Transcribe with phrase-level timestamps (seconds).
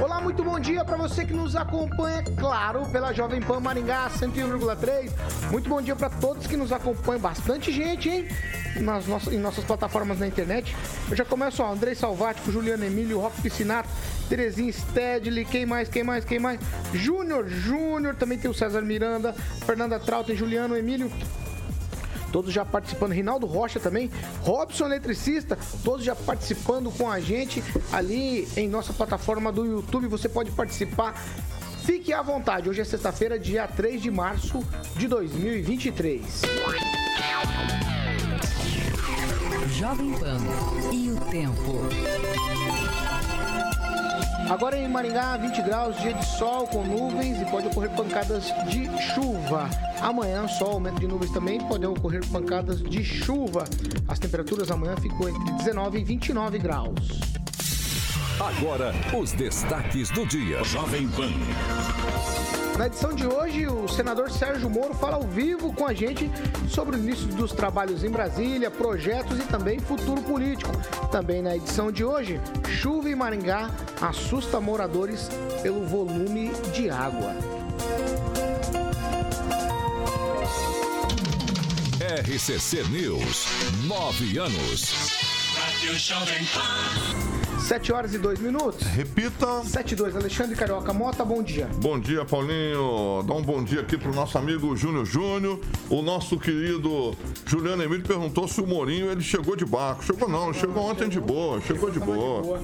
[0.00, 5.10] Olá, muito bom dia para você que nos acompanha, claro, pela Jovem Pan Maringá 101,3.
[5.50, 8.28] Muito bom dia para todos que nos acompanham, bastante gente, hein?
[8.80, 10.76] Nas nossas, em nossas plataformas na internet.
[11.10, 13.88] Eu já começo, ó, Andrei Salvático, Juliano Emílio, Rock Piscinato,
[14.28, 16.60] Terezinha Stedley, quem mais, quem mais, quem mais?
[16.94, 19.32] Júnior, Júnior, também tem o César Miranda,
[19.66, 21.10] Fernanda Trautem, Juliano Emílio,
[22.32, 23.12] todos já participando.
[23.12, 24.10] Rinaldo Rocha também,
[24.42, 30.06] Robson Eletricista, todos já participando com a gente ali em nossa plataforma do YouTube.
[30.08, 31.14] Você pode participar.
[31.84, 32.68] Fique à vontade.
[32.68, 34.62] Hoje é sexta-feira, dia 3 de março
[34.96, 36.42] de 2023.
[39.78, 40.38] Jovem Pan
[40.92, 42.67] e o tempo.
[44.48, 48.88] Agora em Maringá, 20 graus, dia de sol com nuvens e pode ocorrer pancadas de
[48.98, 49.68] chuva.
[50.00, 53.64] Amanhã, sol, aumento de nuvens também, podem ocorrer pancadas de chuva.
[54.08, 57.20] As temperaturas amanhã ficam entre 19 e 29 graus.
[58.40, 60.62] Agora, os destaques do dia.
[60.62, 61.32] Jovem Pan.
[62.78, 66.30] Na edição de hoje, o senador Sérgio Moro fala ao vivo com a gente
[66.68, 70.70] sobre o início dos trabalhos em Brasília, projetos e também futuro político.
[71.10, 72.40] Também na edição de hoje,
[72.80, 73.70] chuva em Maringá
[74.00, 75.28] assusta moradores
[75.60, 77.34] pelo volume de água.
[82.22, 83.46] RCC News,
[83.84, 84.92] nove anos.
[85.56, 87.37] Rádio Jovem Pan.
[87.60, 88.86] 7 horas e 2 minutos.
[88.86, 89.62] Repita.
[89.64, 91.68] 7 e 2, Alexandre Carioca Mota, bom dia.
[91.76, 93.22] Bom dia, Paulinho.
[93.26, 95.60] Dá um bom dia aqui pro nosso amigo Júnior Júnior.
[95.90, 100.04] O nosso querido Juliano Emílio perguntou se o Morinho ele chegou de barco.
[100.04, 102.60] Chegou não, chegou ontem de boa, chegou de boa.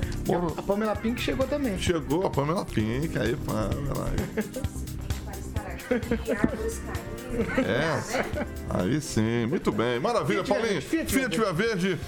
[0.56, 1.78] A Pamela Pink chegou também.
[1.78, 4.12] Chegou a Pamela Pink, aí, Pamela.
[7.58, 8.00] É,
[8.70, 9.98] aí sim, muito bem.
[9.98, 10.80] Maravilha, Fiat Paulinho.
[10.80, 11.98] Verde, Fiat Fiat Via Verde.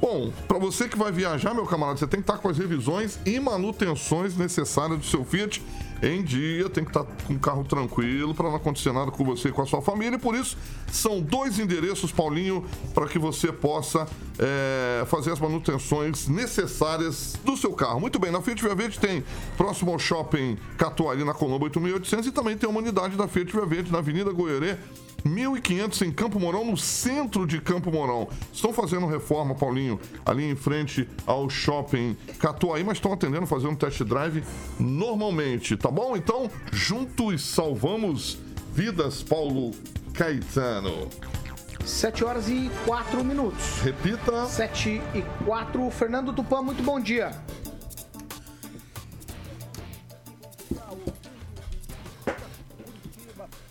[0.00, 3.18] Bom, para você que vai viajar, meu camarada, você tem que estar com as revisões
[3.24, 5.62] e manutenções necessárias do seu Fiat
[6.02, 9.48] em dia, tem que estar com o carro tranquilo para não acontecer nada com você
[9.48, 10.16] e com a sua família.
[10.16, 10.56] E por isso,
[10.92, 12.64] são dois endereços, Paulinho,
[12.94, 14.06] para que você possa
[14.38, 17.98] é, fazer as manutenções necessárias do seu carro.
[17.98, 19.24] Muito bem, na Fiat Via Verde tem
[19.56, 23.64] próximo ao shopping Catuari, na Colombo 8800 e também tem uma unidade da Fiat Via
[23.64, 24.76] Verde na Avenida Goiorê.
[25.26, 28.28] 1.500 em Campo Mourão, no centro de Campo Mourão.
[28.52, 34.02] Estão fazendo reforma, Paulinho, ali em frente ao shopping Catuaí, mas estão atendendo, fazendo test
[34.02, 34.42] drive
[34.78, 36.16] normalmente, tá bom?
[36.16, 38.38] Então, juntos salvamos
[38.72, 39.72] vidas, Paulo
[40.14, 41.08] Caetano.
[41.84, 43.80] 7 horas e 4 minutos.
[43.80, 44.46] Repita.
[44.46, 45.90] 7 e 4.
[45.90, 47.30] Fernando Tupã, muito bom dia.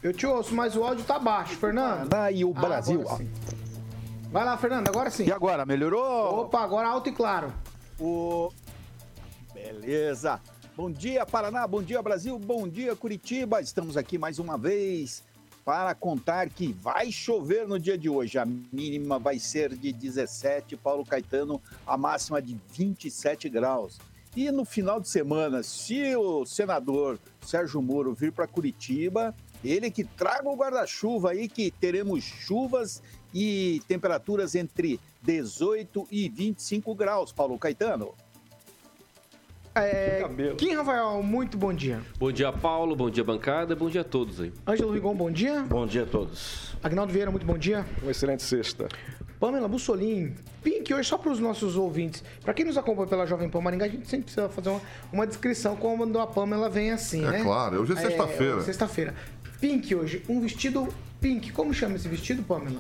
[0.06, 2.14] Eu te ouço, mas o áudio tá baixo, Fernando.
[2.14, 3.04] Ah, e o Ah, Brasil.
[3.18, 3.28] sim.
[4.32, 5.26] Vai lá, Fernando, agora sim.
[5.26, 6.42] E agora, melhorou?
[6.42, 7.52] Opa, agora alto e claro.
[8.00, 8.52] O...
[9.52, 10.40] Beleza.
[10.78, 11.66] Bom dia, Paraná.
[11.66, 12.38] Bom dia, Brasil.
[12.38, 13.60] Bom dia, Curitiba.
[13.62, 15.24] Estamos aqui mais uma vez
[15.66, 18.38] para contar que vai chover no dia de hoje.
[18.38, 23.98] A mínima vai ser de 17, Paulo Caetano, a máxima de 27 graus.
[24.36, 29.34] E no final de semana, se o senador Sérgio Moro vir para Curitiba,
[29.70, 33.02] ele que traga o guarda-chuva aí, que teremos chuvas
[33.34, 38.14] e temperaturas entre 18 e 25 graus, Paulo Caetano.
[39.78, 40.24] É,
[40.58, 42.02] Kim Rafael, muito bom dia.
[42.18, 42.96] Bom dia, Paulo.
[42.96, 43.76] Bom dia, bancada.
[43.76, 44.54] Bom dia a todos aí.
[44.66, 45.64] Ângelo Rigon, bom dia.
[45.64, 46.74] Bom dia a todos.
[46.82, 47.86] Agnaldo Vieira, muito bom dia.
[48.02, 48.88] Uma excelente sexta.
[49.38, 50.34] Pamela Bussolim,
[50.64, 52.24] Pink, hoje só para os nossos ouvintes.
[52.42, 54.82] Para quem nos acompanha pela Jovem Pan Maringá, a gente sempre precisa fazer uma,
[55.12, 57.44] uma descrição quando a Pamela vem assim, É né?
[57.44, 58.62] claro, hoje é sexta-feira.
[58.62, 59.14] sexta-feira.
[59.66, 60.88] Pink hoje, um vestido
[61.20, 61.52] pink.
[61.52, 62.80] Como chama esse vestido, Pamela?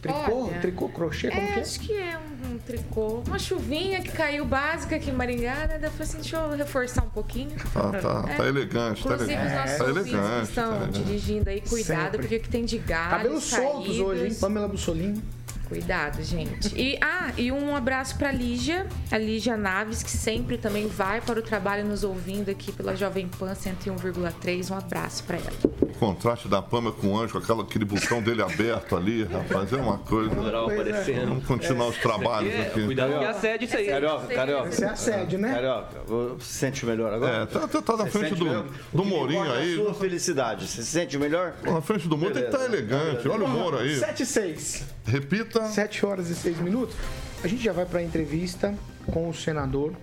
[0.00, 0.44] Tricô?
[0.46, 1.28] Olha, tricô, crochê?
[1.28, 1.62] Como É, que é?
[1.62, 3.22] acho que é um, um tricô.
[3.26, 5.78] Uma chuvinha que caiu básica aqui em Maringá, né?
[5.80, 7.50] Daí eu falei assim, deixa eu reforçar um pouquinho.
[7.74, 8.36] Tá, tá, É.
[8.36, 9.56] tá elegante, tá Inclusive, os elegante.
[9.58, 10.48] nossos Tá ouvintes que elegante.
[10.48, 12.18] estão tá dirigindo aí, cuidado, Sempre.
[12.18, 14.34] porque o que tem de galhos Cabelos soltos hoje, hein?
[14.40, 15.20] Pamela Bussolim.
[15.70, 16.74] Cuidado, gente.
[16.76, 21.38] E, ah, e um abraço pra Lígia, a Lígia Naves, que sempre também vai para
[21.38, 24.68] o trabalho nos ouvindo aqui pela Jovem Pan 101,3.
[24.72, 25.52] Um abraço pra ela.
[26.00, 29.98] contraste da Pama com o Anjo, aquela, aquele botão dele aberto ali, rapaz, é uma
[29.98, 30.34] coisa.
[30.34, 31.28] Moral aparecendo.
[31.28, 32.84] Vamos continuar os trabalhos É, aqui.
[32.86, 33.86] cuidado que assédio isso aí.
[33.86, 34.68] Carioca, carioca.
[34.70, 35.52] Esse é assédio, né?
[35.54, 37.42] Carioca, você se sente melhor agora?
[37.44, 38.64] É, tá, tá, tá na Você frente do, melhor?
[38.92, 39.76] do O Mourinho é a aí.
[39.76, 40.66] sua felicidade.
[40.66, 41.54] Você se sente melhor?
[41.62, 43.28] Na frente do Moro tem que estar elegante.
[43.28, 43.96] Olha o Moro aí.
[43.96, 44.84] 7 e 6.
[45.06, 45.59] Repita.
[45.66, 46.96] 7 horas e 6 minutos.
[47.42, 48.74] A gente já vai para a entrevista
[49.06, 49.94] com o senador.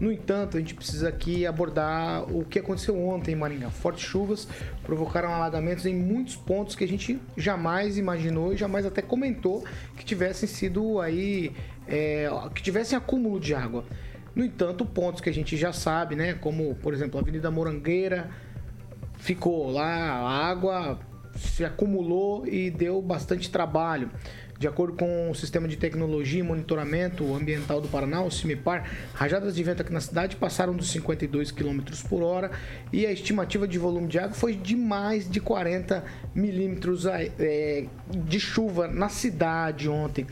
[0.00, 3.70] No entanto, a gente precisa aqui abordar o que aconteceu ontem em Maringá.
[3.70, 4.48] Fortes chuvas
[4.82, 9.64] provocaram alagamentos em muitos pontos que a gente jamais imaginou e jamais até comentou
[9.96, 11.52] que tivessem sido aí.
[11.86, 13.84] é, que tivessem acúmulo de água.
[14.34, 16.34] No entanto, pontos que a gente já sabe, né?
[16.34, 18.30] Como, por exemplo, a Avenida Morangueira,
[19.16, 20.98] ficou lá, a água
[21.36, 24.10] se acumulou e deu bastante trabalho.
[24.64, 29.54] De acordo com o Sistema de Tecnologia e Monitoramento Ambiental do Paraná, o CIMIPAR, rajadas
[29.54, 32.50] de vento aqui na cidade passaram dos 52 km por hora
[32.90, 36.02] e a estimativa de volume de água foi de mais de 40
[36.34, 40.26] milímetros eh, de chuva na cidade ontem.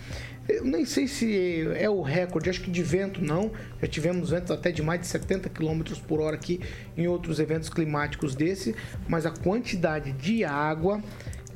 [0.48, 3.50] Eu nem sei se é o recorde, acho que de vento não.
[3.82, 6.58] Já tivemos ventos até de mais de 70 km por hora aqui
[6.96, 8.74] em outros eventos climáticos desse,
[9.06, 11.02] mas a quantidade de água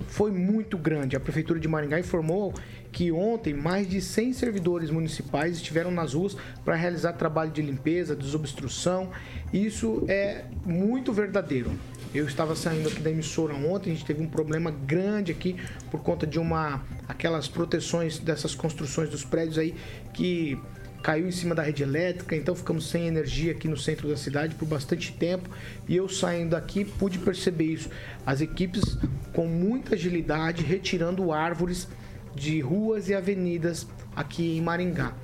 [0.09, 1.17] foi muito grande.
[1.17, 2.55] A Prefeitura de Maringá informou
[2.93, 8.17] que ontem mais de 100 servidores municipais estiveram nas ruas para realizar trabalho de limpeza,
[8.17, 9.11] desobstrução.
[9.53, 11.71] Isso é muito verdadeiro.
[12.15, 15.57] Eu estava saindo aqui da emissora ontem, a gente teve um problema grande aqui
[15.91, 19.75] por conta de uma aquelas proteções dessas construções dos prédios aí
[20.15, 20.59] que
[21.03, 24.55] caiu em cima da rede elétrica, então ficamos sem energia aqui no centro da cidade
[24.55, 25.49] por bastante tempo.
[25.89, 27.91] E eu saindo daqui pude perceber isso.
[28.25, 28.99] As equipes
[29.33, 31.89] com muita agilidade retirando árvores
[32.35, 35.15] de ruas e avenidas aqui em Maringá.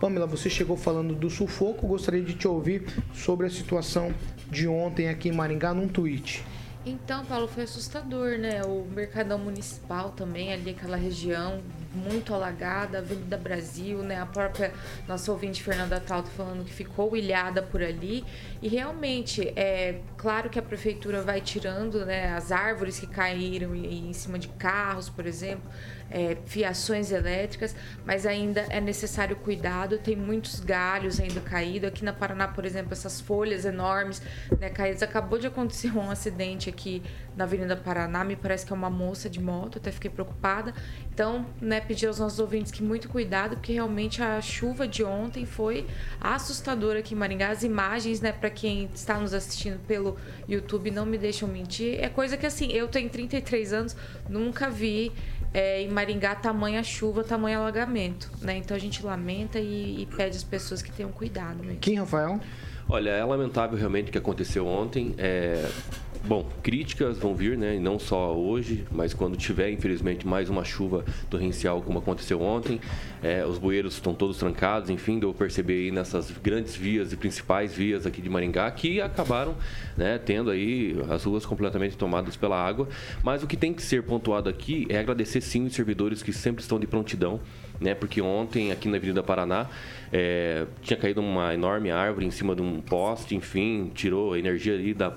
[0.00, 4.14] Pamela, você chegou falando do sufoco, gostaria de te ouvir sobre a situação
[4.50, 6.44] de ontem aqui em Maringá num tweet.
[6.88, 8.62] Então, Paulo, foi assustador, né?
[8.64, 11.62] O Mercadão Municipal também, ali aquela região
[11.94, 14.18] muito alagada, Avenida Brasil, né?
[14.18, 14.72] A própria
[15.06, 18.24] nossa ouvinte Fernanda Talto falando que ficou ilhada por ali.
[18.62, 24.12] E realmente, é claro que a prefeitura vai tirando né, as árvores que caíram em
[24.14, 25.70] cima de carros, por exemplo,
[26.10, 27.74] é, fiações elétricas,
[28.04, 29.98] mas ainda é necessário cuidado.
[29.98, 31.88] Tem muitos galhos ainda caídos.
[31.88, 34.22] Aqui na Paraná, por exemplo, essas folhas enormes
[34.58, 35.02] né, caídas.
[35.02, 37.02] Acabou de acontecer um acidente aqui
[37.36, 38.24] na Avenida Paraná.
[38.24, 40.74] Me parece que é uma moça de moto, até fiquei preocupada.
[41.18, 45.44] Então, né, pedir aos nossos ouvintes que muito cuidado, porque realmente a chuva de ontem
[45.44, 45.84] foi
[46.20, 47.48] assustadora aqui em Maringá.
[47.48, 50.16] As imagens, né, para quem está nos assistindo pelo
[50.48, 51.98] YouTube, não me deixam mentir.
[52.00, 53.96] É coisa que assim, eu tenho 33 anos,
[54.28, 55.10] nunca vi
[55.52, 58.56] é, em Maringá tamanha chuva, tamanho alagamento, né?
[58.56, 61.64] Então a gente lamenta e, e pede às pessoas que tenham cuidado.
[61.64, 61.78] Né?
[61.80, 62.38] Quem, Rafael?
[62.88, 65.16] Olha, é lamentável realmente o que aconteceu ontem.
[65.18, 65.68] É...
[66.26, 67.76] Bom, críticas vão vir, né?
[67.76, 72.80] E não só hoje, mas quando tiver, infelizmente, mais uma chuva torrencial como aconteceu ontem.
[73.22, 77.74] É, os bueiros estão todos trancados, enfim, deu perceber aí nessas grandes vias e principais
[77.74, 79.54] vias aqui de Maringá que acabaram
[79.96, 82.88] né, tendo aí as ruas completamente tomadas pela água.
[83.22, 86.62] Mas o que tem que ser pontuado aqui é agradecer sim os servidores que sempre
[86.62, 87.40] estão de prontidão
[87.80, 87.94] né?
[87.94, 89.66] Porque ontem aqui na Avenida Paraná
[90.12, 94.74] é, tinha caído uma enorme árvore em cima de um poste, enfim, tirou a energia
[94.74, 95.12] ali da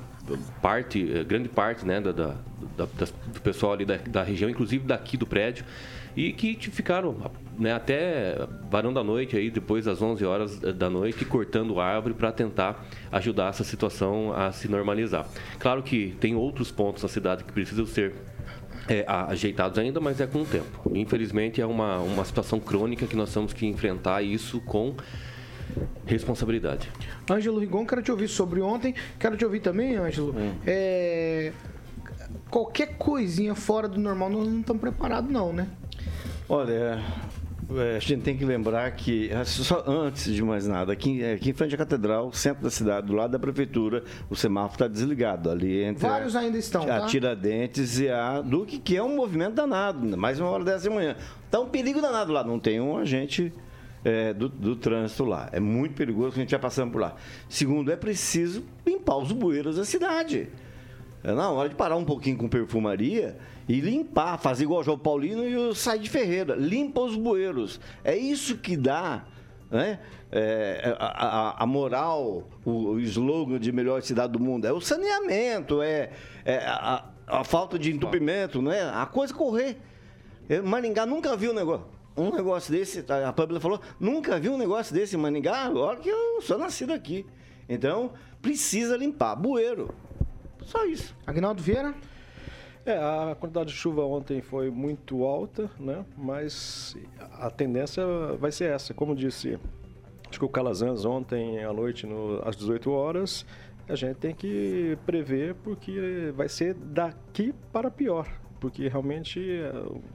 [0.61, 2.35] parte, eh, grande parte, né, da, da-
[2.77, 2.85] da-
[3.33, 5.65] do pessoal ali da, da região, inclusive daqui do prédio,
[6.15, 7.15] e que ficaram
[7.57, 8.37] né, até
[8.69, 13.49] varando a noite aí, depois das 11 horas da noite, cortando árvore para tentar ajudar
[13.49, 15.25] essa situação a se normalizar.
[15.57, 18.13] Claro que tem outros pontos na cidade que precisam ser
[18.91, 20.91] é, ajeitados ainda, mas é com o tempo.
[20.93, 24.95] Infelizmente é uma, uma situação crônica que nós temos que enfrentar isso com
[26.05, 26.89] responsabilidade.
[27.29, 28.93] Ângelo Rigon, quero te ouvir sobre ontem.
[29.17, 30.35] Quero te ouvir também, Ângelo.
[30.65, 31.53] É,
[32.49, 35.67] Qualquer coisinha fora do normal, nós não estamos preparados, não, né?
[36.49, 37.01] Olha,
[37.95, 41.75] a gente tem que lembrar que, só antes de mais nada, aqui, aqui em frente
[41.75, 45.49] à catedral, centro da cidade, do lado da prefeitura, o semáforo está desligado.
[45.49, 47.05] Ali entre Vários a, ainda estão, a tá?
[47.05, 51.15] Tiradentes e a Duque, que é um movimento danado, mais uma hora dessa de manhã.
[51.49, 53.53] Tá um perigo danado lá, não tem um agente
[54.03, 55.49] é, do, do trânsito lá.
[55.51, 57.15] É muito perigoso, a gente já passando por lá.
[57.47, 60.49] Segundo, é preciso limpar os bueiros da cidade.
[61.23, 63.37] É na hora de parar um pouquinho com perfumaria
[63.71, 66.55] e limpar, fazer igual o João Paulino e o Sai de Ferreira.
[66.55, 67.79] Limpa os bueiros.
[68.03, 69.23] É isso que dá
[69.71, 69.99] né?
[70.29, 74.65] É, a, a- moral, o, slogan de melhor cidade do mundo.
[74.65, 76.11] É o saneamento, é,
[76.43, 78.81] é a, a falta de entupimento, né?
[78.93, 79.77] a coisa correr.
[80.49, 81.85] Eu, Maringá nunca viu um negócio.
[82.17, 86.09] Um negócio desse, a Pamela falou, nunca viu um negócio desse em Maringá, agora que
[86.09, 87.25] eu sou nascido aqui.
[87.69, 88.11] Então,
[88.41, 89.33] precisa limpar.
[89.37, 89.95] Bueiro.
[90.65, 91.15] Só isso.
[91.25, 91.95] Agnaldo Vieira?
[92.83, 96.03] É, a quantidade de chuva ontem foi muito alta, né?
[96.17, 96.97] Mas
[97.33, 98.03] a tendência
[98.39, 98.91] vai ser essa.
[98.91, 99.59] Como disse,
[100.27, 103.45] acho que o Calazans ontem à noite, no, às 18 horas,
[103.87, 108.27] a gente tem que prever porque vai ser daqui para pior.
[108.59, 109.71] Porque realmente eh,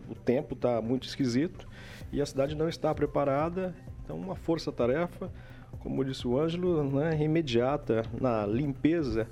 [0.09, 1.69] o tempo está muito esquisito
[2.13, 3.77] e a cidade não está preparada.
[4.03, 5.31] Então, uma força-tarefa,
[5.81, 9.29] como disse o Ângelo, né, imediata na limpeza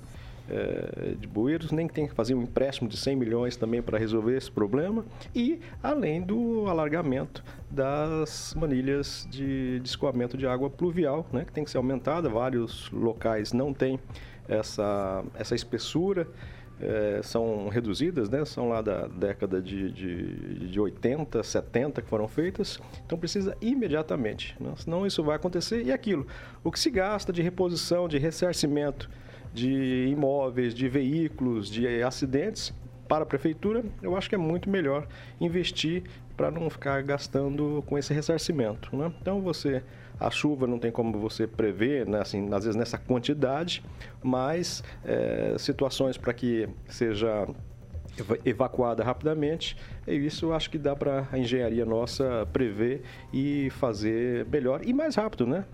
[0.49, 3.97] eh, de bueiros, nem que tenha que fazer um empréstimo de 100 milhões também para
[3.97, 11.25] resolver esse problema, e além do alargamento das manilhas de, de escoamento de água pluvial,
[11.33, 13.99] né, que tem que ser aumentada, vários locais não têm
[14.47, 16.27] essa, essa espessura,
[16.79, 18.43] é, são reduzidas, né?
[18.43, 24.55] são lá da década de, de, de 80, 70 que foram feitas, então precisa imediatamente,
[24.59, 24.73] né?
[24.77, 25.83] senão isso vai acontecer.
[25.83, 26.27] E aquilo,
[26.63, 29.09] o que se gasta de reposição, de ressarcimento
[29.55, 32.73] de imóveis, de veículos, de acidentes
[33.07, 35.07] para a prefeitura, eu acho que é muito melhor
[35.39, 36.03] investir
[36.35, 38.95] para não ficar gastando com esse ressarcimento.
[38.95, 39.11] Né?
[39.21, 39.81] Então você
[40.19, 43.83] a chuva não tem como você prever, né, assim, às vezes nessa quantidade,
[44.23, 47.47] mas é, situações para que seja
[48.45, 49.75] evacuada rapidamente,
[50.07, 53.01] e isso acho que dá para a engenharia nossa prever
[53.33, 55.65] e fazer melhor e mais rápido, né?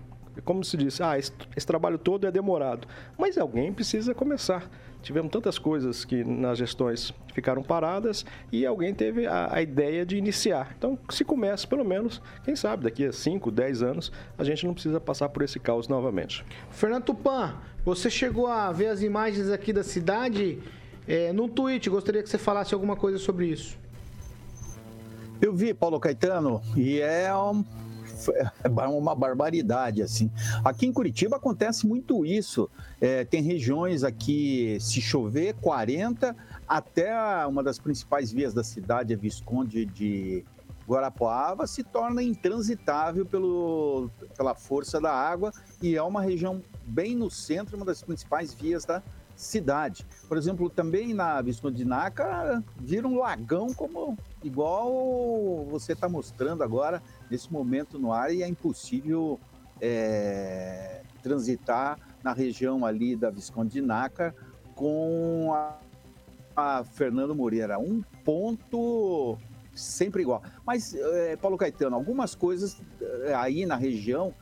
[0.44, 4.68] Como se diz, ah, esse, esse trabalho todo é demorado, mas alguém precisa começar.
[5.02, 10.16] Tivemos tantas coisas que nas gestões ficaram paradas e alguém teve a, a, ideia de
[10.16, 10.74] iniciar.
[10.78, 14.72] Então, se começa, pelo menos, quem sabe, daqui a 5, 10 anos, a gente não
[14.72, 16.44] precisa passar por esse caos novamente.
[16.70, 20.60] Fernando Tupan, você chegou a ver as imagens aqui da cidade
[21.08, 21.90] é, no tweet.
[21.90, 23.76] Gostaria que você falasse alguma coisa sobre isso.
[25.40, 27.64] Eu vi, Paulo Caetano, e é um
[28.30, 28.50] é
[28.88, 30.30] uma barbaridade, assim.
[30.64, 32.70] Aqui em Curitiba acontece muito isso.
[33.00, 36.36] É, tem regiões aqui, se chover, 40,
[36.68, 37.14] até
[37.46, 40.44] uma das principais vias da cidade, a Visconde de
[40.86, 47.30] Guarapuava, se torna intransitável pelo, pela força da água e é uma região bem no
[47.30, 49.02] centro, uma das principais vias da
[49.36, 50.06] cidade.
[50.28, 56.62] Por exemplo, também na Visconde de Naca, vira um lagão como igual você está mostrando
[56.62, 59.38] agora nesse momento no ar e é impossível
[59.80, 64.34] é, transitar na região ali da Visconde de Nácar
[64.74, 65.78] com a,
[66.56, 67.78] a Fernando Moreira.
[67.78, 69.38] Um ponto
[69.74, 70.42] sempre igual.
[70.66, 72.80] Mas, é, Paulo Caetano, algumas coisas
[73.24, 74.34] é, aí na região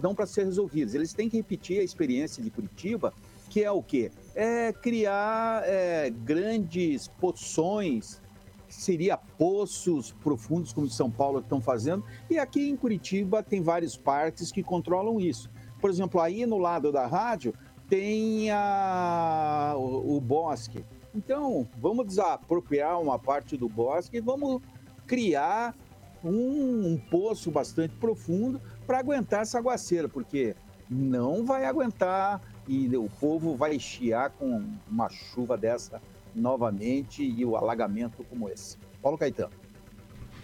[0.00, 0.94] dão para ser resolvidas.
[0.94, 3.12] Eles têm que repetir a experiência de Curitiba,
[3.48, 4.10] que é o quê?
[4.34, 8.20] É criar é, grandes poções
[8.74, 13.96] seria poços profundos, como de São Paulo estão fazendo, e aqui em Curitiba tem vários
[13.96, 15.50] parques que controlam isso.
[15.80, 17.52] Por exemplo, aí no lado da rádio
[17.88, 20.84] tem a, o, o bosque.
[21.14, 24.62] Então, vamos desapropriar uma parte do bosque e vamos
[25.06, 25.74] criar
[26.24, 30.54] um, um poço bastante profundo para aguentar essa aguaceira, porque
[30.88, 36.00] não vai aguentar e o povo vai chiar com uma chuva dessa
[36.34, 38.76] novamente e o alagamento como esse.
[39.00, 39.62] Paulo Caetano.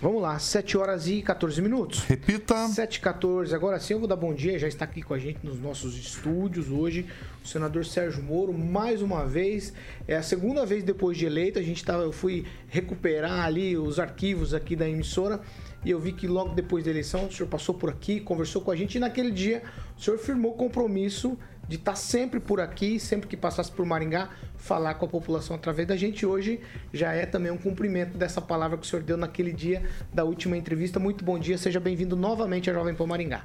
[0.01, 2.05] Vamos lá, 7 horas e 14 minutos.
[2.05, 2.69] Repita.
[2.69, 3.53] 7 e 14.
[3.53, 5.99] Agora sim eu vou dar bom dia, já está aqui com a gente nos nossos
[5.99, 7.05] estúdios hoje,
[7.45, 9.73] o senador Sérgio Moro, mais uma vez.
[10.07, 13.99] É a segunda vez depois de eleito, a gente tava, eu fui recuperar ali os
[13.99, 15.41] arquivos aqui da emissora
[15.85, 18.71] e eu vi que logo depois da eleição o senhor passou por aqui, conversou com
[18.71, 19.65] a gente e naquele dia
[19.97, 21.37] o senhor firmou compromisso
[21.69, 25.55] de estar tá sempre por aqui, sempre que passasse por Maringá, falar com a população
[25.55, 26.25] através da gente.
[26.25, 26.61] Hoje
[26.93, 29.83] já é também um cumprimento dessa palavra que o senhor deu naquele dia
[30.13, 30.99] da última entrevista.
[30.99, 33.45] Muito bom dia, seja bem-vindo novamente à Jovem Pan Maringá.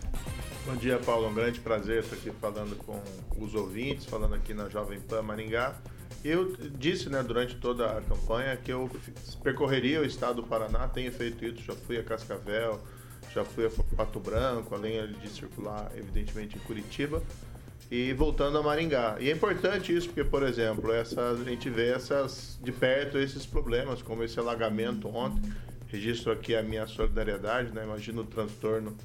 [0.65, 1.27] Bom dia, Paulo.
[1.27, 2.97] Um grande prazer estar aqui falando com
[3.37, 5.75] os ouvintes, falando aqui na Jovem Pan Maringá.
[6.23, 8.89] Eu disse né, durante toda a campanha que eu
[9.43, 12.79] percorreria o estado do Paraná, tenho feito isso, já fui a Cascavel,
[13.33, 17.21] já fui a Pato Branco, além de circular, evidentemente, em Curitiba
[17.93, 19.17] e voltando a Maringá.
[19.19, 23.45] E é importante isso porque, por exemplo, essa, a gente vê essas, de perto esses
[23.45, 25.53] problemas, como esse alagamento ontem.
[25.89, 27.83] Registro aqui a minha solidariedade, né?
[27.83, 28.97] imagino o transtorno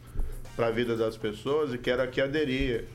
[0.56, 2.86] para a vida das pessoas e quero aqui aderir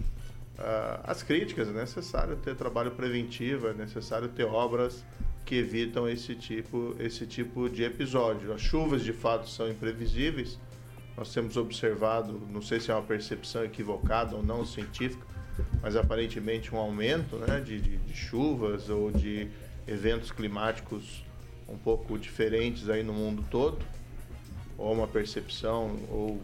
[0.58, 1.68] uh, às críticas.
[1.68, 5.06] É necessário ter trabalho preventivo, é necessário ter obras
[5.46, 8.52] que evitam esse tipo, esse tipo de episódio.
[8.52, 10.58] As chuvas, de fato, são imprevisíveis.
[11.16, 15.34] Nós temos observado, não sei se é uma percepção equivocada ou não científica,
[15.82, 19.48] mas aparentemente um aumento né, de, de, de, chuvas ou de
[19.88, 21.24] eventos climáticos
[21.68, 23.80] um pouco diferentes aí no mundo todo,
[24.78, 26.42] ou uma percepção, ou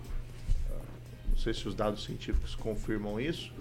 [0.72, 0.76] ah,
[1.30, 3.52] não sei se os dados científicos confirmam isso,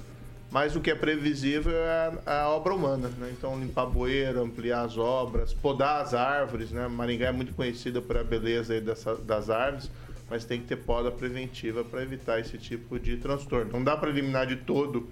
[0.50, 3.30] mas o que é previsível é a, a obra humana, né?
[3.36, 6.88] Então, limpar bueiro, ampliar as obras, podar as árvores, né?
[6.88, 9.90] Maringá é muito conhecida por a beleza dessa, das árvores,
[10.30, 13.72] mas tem que ter poda preventiva para evitar esse tipo de transtorno.
[13.72, 15.06] Não dá para eliminar de todo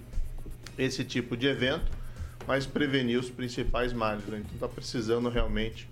[0.78, 1.90] esse tipo de evento,
[2.46, 4.24] mas prevenir os principais males.
[4.26, 4.38] Né?
[4.38, 5.88] Então, está precisando realmente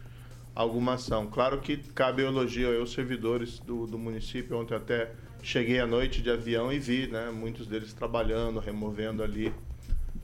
[0.54, 1.26] alguma ação.
[1.26, 4.56] Claro que cabe elogio aos servidores do, do município.
[4.56, 5.10] Ontem até
[5.42, 9.52] cheguei à noite de avião e vi né, muitos deles trabalhando, removendo ali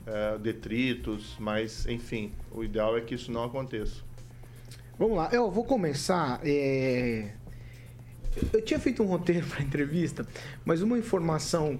[0.05, 4.01] é, detritos, mas enfim, o ideal é que isso não aconteça.
[4.97, 6.39] Vamos lá, eu vou começar.
[6.43, 7.33] é,
[8.53, 10.25] Eu tinha feito um roteiro para entrevista,
[10.65, 11.79] mas uma informação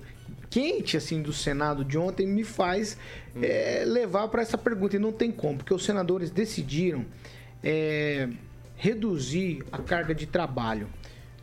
[0.52, 2.98] quente assim do Senado de ontem me faz
[3.42, 7.06] é, levar para essa pergunta e não tem como, porque os senadores decidiram
[7.64, 8.30] é,
[8.76, 10.88] reduzir a carga de trabalho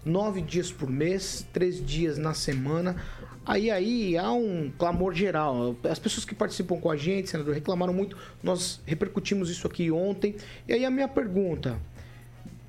[0.04, 2.96] nove dias por mês, três dias na semana.
[3.44, 5.76] Aí aí há um clamor geral.
[5.84, 8.16] As pessoas que participam com a gente, senador, reclamaram muito.
[8.42, 10.36] Nós repercutimos isso aqui ontem.
[10.66, 11.78] E aí a minha pergunta: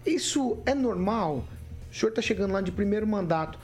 [0.05, 1.45] isso é normal?
[1.91, 3.59] O senhor está chegando lá de primeiro mandato.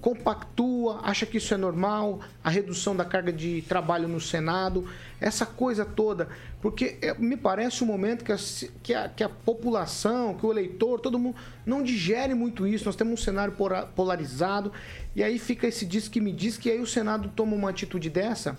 [0.00, 2.20] Compactua, acha que isso é normal?
[2.42, 4.86] A redução da carga de trabalho no Senado,
[5.20, 6.28] essa coisa toda.
[6.60, 8.36] Porque me parece um momento que a,
[8.82, 12.84] que, a, que a população, que o eleitor, todo mundo não digere muito isso.
[12.84, 13.54] Nós temos um cenário
[13.94, 14.72] polarizado.
[15.14, 18.10] E aí fica esse diz que me diz que aí o Senado toma uma atitude
[18.10, 18.56] dessa,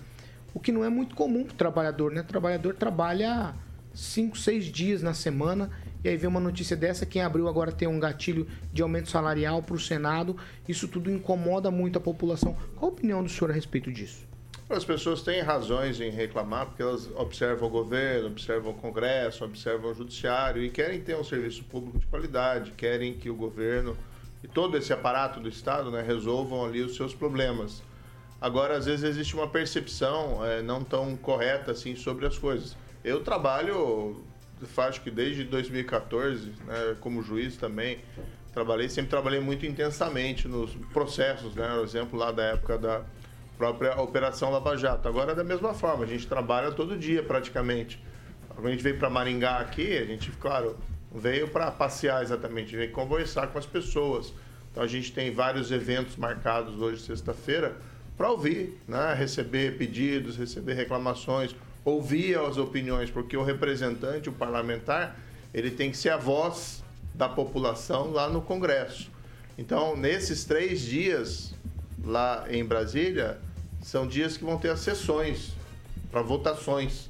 [0.52, 2.20] o que não é muito comum para o trabalhador, né?
[2.20, 3.54] O trabalhador trabalha
[3.94, 5.70] cinco, seis dias na semana.
[6.02, 9.62] E aí vem uma notícia dessa, quem abriu agora tem um gatilho de aumento salarial
[9.62, 10.36] para o Senado.
[10.68, 12.56] Isso tudo incomoda muito a população.
[12.76, 14.28] Qual a opinião do senhor a respeito disso?
[14.68, 19.90] As pessoas têm razões em reclamar porque elas observam o governo, observam o Congresso, observam
[19.90, 23.96] o Judiciário e querem ter um serviço público de qualidade, querem que o governo
[24.42, 27.82] e todo esse aparato do Estado né, resolvam ali os seus problemas.
[28.40, 32.74] Agora, às vezes, existe uma percepção eh, não tão correta assim sobre as coisas.
[33.04, 34.24] Eu trabalho,
[34.78, 37.98] acho que desde 2014, né, como juiz também,
[38.52, 43.02] trabalhei, sempre trabalhei muito intensamente nos processos, né, por exemplo, lá da época da
[43.56, 45.06] própria Operação Lava Jato.
[45.06, 48.02] Agora, da mesma forma, a gente trabalha todo dia praticamente.
[48.48, 50.78] Quando a gente veio para Maringá aqui, a gente, claro,
[51.14, 54.32] veio para passear exatamente, veio conversar com as pessoas.
[54.70, 57.76] Então a gente tem vários eventos marcados hoje, sexta-feira,
[58.16, 59.14] para ouvir, né?
[59.14, 65.16] receber pedidos, receber reclamações, ouvir as opiniões, porque o representante, o parlamentar,
[65.52, 66.82] ele tem que ser a voz
[67.14, 69.10] da população lá no Congresso.
[69.58, 71.54] Então, nesses três dias
[72.02, 73.38] lá em Brasília,
[73.82, 75.52] são dias que vão ter as sessões
[76.10, 77.08] para votações.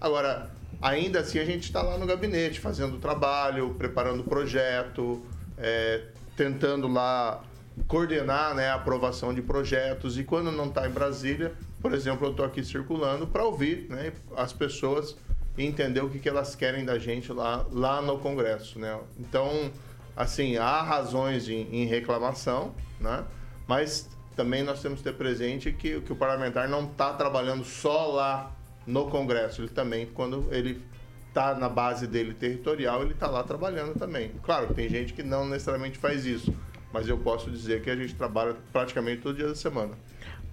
[0.00, 5.22] Agora, ainda assim, a gente está lá no gabinete fazendo trabalho, preparando o projeto,
[5.58, 6.06] é,
[6.36, 7.42] tentando lá
[7.86, 10.18] coordenar né, a aprovação de projetos.
[10.18, 11.52] E quando não está em Brasília,
[11.82, 15.16] por exemplo, eu estou aqui circulando para ouvir né, as pessoas
[15.58, 18.78] e entender o que, que elas querem da gente lá, lá no Congresso.
[18.78, 18.98] Né?
[19.18, 19.70] Então,
[20.16, 23.24] assim, há razões em, em reclamação, né?
[23.66, 28.06] mas também nós temos que ter presente que, que o parlamentar não está trabalhando só
[28.06, 30.82] lá no Congresso, ele também, quando ele
[31.28, 34.32] está na base dele territorial, ele está lá trabalhando também.
[34.42, 36.54] Claro, tem gente que não necessariamente faz isso,
[36.92, 39.92] mas eu posso dizer que a gente trabalha praticamente todo dia da semana.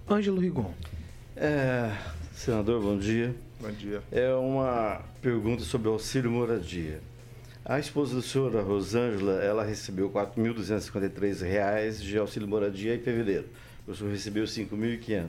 [0.08, 0.72] Ângelo Rigon.
[1.42, 1.90] É,
[2.34, 3.34] senador, bom dia.
[3.58, 4.02] Bom dia.
[4.12, 7.00] É uma pergunta sobre o auxílio moradia.
[7.64, 13.46] A esposa do senhor, a Rosângela, ela recebeu 4.253 reais de auxílio moradia em fevereiro.
[13.88, 15.28] O senhor recebeu 5.500.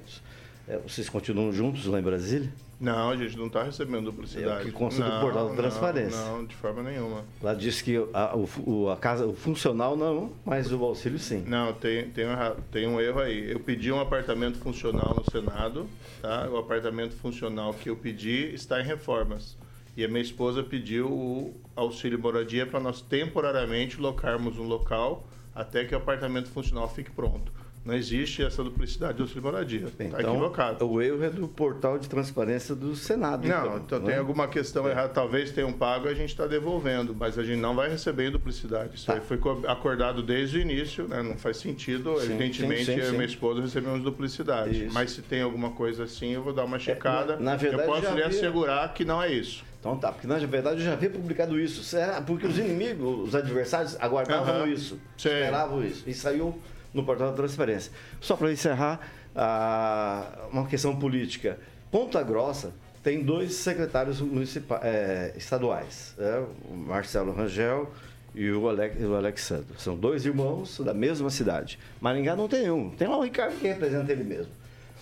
[0.67, 2.52] É, vocês continuam juntos lá em Brasília?
[2.82, 4.50] Não, a gente não está recebendo duplicidade.
[4.50, 6.20] É o que consta do Não, portal da não, transparência.
[6.20, 7.24] Não, de forma nenhuma.
[7.39, 11.44] Lá diz que a, o, a casa, o funcional não, mas o auxílio sim.
[11.46, 12.32] Não, tem, tem, um,
[12.72, 13.52] tem um erro aí.
[13.52, 15.88] Eu pedi um apartamento funcional no Senado,
[16.24, 16.50] tá?
[16.50, 19.56] O apartamento funcional que eu pedi está em reformas.
[19.96, 25.86] E a minha esposa pediu o auxílio moradia para nós temporariamente locarmos um local até
[25.86, 27.52] que o apartamento funcional fique pronto.
[27.84, 29.88] Não existe essa duplicidade de auxílio moradia.
[29.88, 30.88] Está Então, equivocado.
[30.88, 33.48] o erro é do portal de transparência do Senado.
[33.48, 34.20] Não, então não tem é?
[34.20, 35.10] alguma questão errada.
[35.10, 38.32] Talvez tenham pago e a gente está devolvendo, mas a gente não vai receber em
[38.32, 38.96] duplicidade.
[38.98, 39.13] Isso Tá.
[39.13, 41.24] aí foi co- acordado desde o início, né?
[41.24, 42.20] não faz sentido.
[42.20, 44.86] Sim, Evidentemente, sim, sim, eu e minha esposa recebemos duplicidade.
[44.86, 44.94] Isso.
[44.94, 47.36] Mas se tem alguma coisa assim, eu vou dar uma checada.
[47.38, 49.63] na- na verdade, eu posso lhe assegurar que não é isso.
[49.80, 51.84] Então tá, porque na verdade eu já havia publicado isso.
[51.84, 52.22] Será?
[52.22, 54.67] Porque os inimigos, os adversários aguardavam Aham.
[54.67, 56.04] isso, esperavam isso.
[56.08, 56.60] E saiu
[56.93, 57.91] no portal da transparência.
[58.19, 58.99] Só para encerrar,
[59.36, 61.58] ah, uma questão política.
[61.91, 62.71] Ponta Grossa
[63.04, 67.91] tem dois secretários municipa- eh, estaduais, é, o Marcelo Rangel
[68.36, 69.65] e o, Ale- o Alexandre.
[69.77, 71.80] São dois irmãos da mesma cidade.
[71.99, 72.91] Maringá não tem um.
[72.91, 74.51] Tem lá o Ricardo que representa ele mesmo.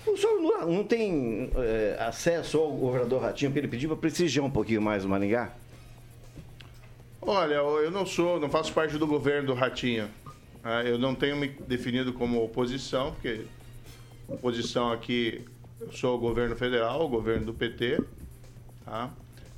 [0.08, 4.46] O senhor não, não tem é, acesso ao governador Ratinho, que ele pediu para prestigiar
[4.46, 5.52] um pouquinho mais o Maringá?
[7.22, 10.08] Olha, eu não sou, não faço parte do governo do Ratinho.
[10.64, 13.42] Ah, Eu não tenho me definido como oposição, porque
[14.28, 15.42] oposição aqui,
[15.80, 18.02] eu sou o governo federal, o governo do PT,
[18.86, 19.10] tá?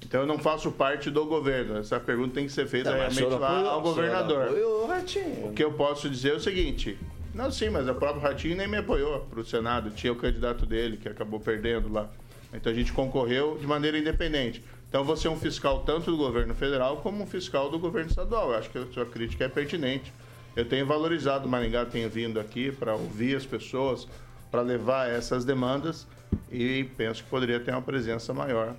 [0.03, 1.77] Então eu não faço parte do governo.
[1.77, 4.43] Essa pergunta tem que ser feita Não, realmente lá apoiou- ao governador.
[4.47, 5.47] apoiou o Ratinho.
[5.47, 6.97] O que eu posso dizer é o seguinte.
[7.33, 9.91] Não, sim, mas o próprio Ratinho nem me apoiou para o Senado.
[9.91, 12.09] Tinha o candidato dele, que acabou perdendo lá.
[12.53, 14.61] Então a gente concorreu de maneira independente.
[14.89, 18.51] Então você é um fiscal tanto do governo federal como um fiscal do governo estadual.
[18.51, 20.11] Eu acho que a sua crítica é pertinente.
[20.55, 24.07] Eu tenho valorizado o Maringá, tenho vindo aqui para ouvir as pessoas,
[24.49, 26.05] para levar essas demandas
[26.51, 28.75] e penso que poderia ter uma presença maior,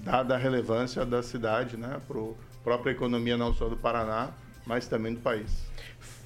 [0.00, 2.24] dada a relevância da cidade, né, para a
[2.62, 4.30] própria economia não só do Paraná,
[4.64, 5.50] mas também do país.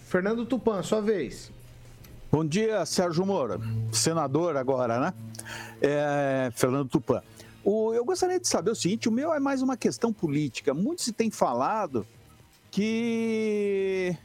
[0.06, 1.50] Fernando Tupan, sua vez.
[2.30, 3.58] Bom dia, Sérgio Moura,
[3.92, 5.14] senador agora, né?
[5.80, 7.22] É, Fernando Tupan.
[7.64, 10.72] O- eu gostaria de saber o seguinte: o meu é mais uma questão política.
[10.72, 12.06] Muito se tem falado
[12.70, 14.16] que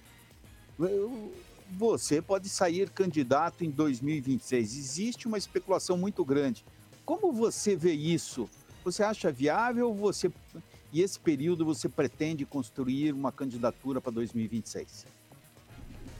[1.69, 4.77] você pode sair candidato em 2026.
[4.77, 6.65] Existe uma especulação muito grande.
[7.05, 8.49] Como você vê isso?
[8.83, 10.31] Você acha viável você
[10.93, 15.05] e esse período você pretende construir uma candidatura para 2026?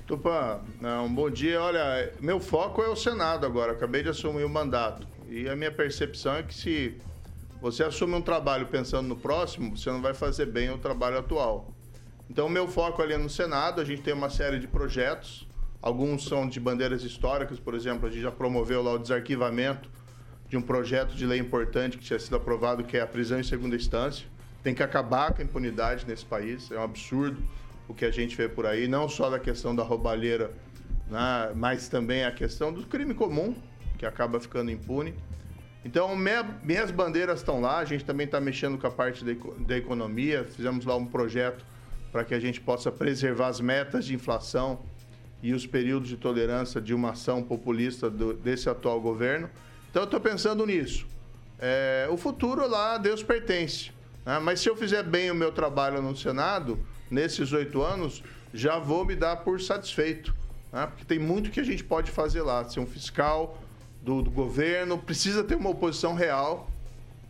[0.06, 0.60] Tupã,
[1.04, 1.62] um bom dia.
[1.62, 3.72] Olha, meu foco é o Senado agora.
[3.72, 5.08] Acabei de assumir o mandato.
[5.30, 6.98] E a minha percepção é que se
[7.62, 11.74] você assume um trabalho pensando no próximo, você não vai fazer bem o trabalho atual.
[12.30, 13.82] Então, meu foco ali é no Senado.
[13.82, 15.48] A gente tem uma série de projetos.
[15.82, 19.88] Alguns são de bandeiras históricas, por exemplo, a gente já promoveu lá o desarquivamento
[20.50, 23.44] de um projeto de lei importante que tinha sido aprovado, que é a prisão em
[23.44, 24.26] segunda instância.
[24.64, 26.72] Tem que acabar com a impunidade nesse país.
[26.72, 27.40] É um absurdo
[27.88, 30.52] o que a gente vê por aí, não só da questão da roubalheira,
[31.08, 33.56] né, mas também a questão do crime comum,
[34.00, 35.14] que acaba ficando impune.
[35.84, 39.34] Então, minha- minhas bandeiras estão lá, a gente também está mexendo com a parte da,
[39.60, 41.64] da economia, fizemos lá um projeto
[42.16, 44.80] para que a gente possa preservar as metas de inflação
[45.44, 49.50] e os períodos de tolerância de uma ação populista do- desse atual governo.
[49.92, 51.06] Então, eu estou pensando nisso.
[51.60, 53.92] É, o futuro lá, Deus pertence.
[54.26, 54.40] né?
[54.40, 56.80] Mas se eu fizer bem o meu trabalho no Senado,
[57.12, 58.24] nesses oito anos,
[58.54, 60.34] já vou me dar por satisfeito.
[60.72, 60.88] né?
[60.88, 62.64] Porque tem muito que a gente pode fazer lá.
[62.64, 63.62] Ser um fiscal
[64.02, 66.72] do, do governo, precisa ter uma oposição real,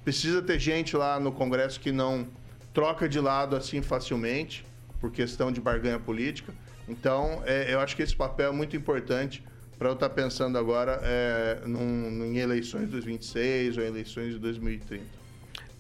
[0.04, 2.28] precisa ter gente lá no Congresso que não
[2.72, 4.64] troca de lado assim facilmente,
[5.00, 6.54] por questão de barganha política.
[6.88, 9.44] Então, é, eu acho que esse papel é muito importante
[9.78, 15.04] para eu estar pensando agora é, num- em eleições de 2026 ou eleições de 2030.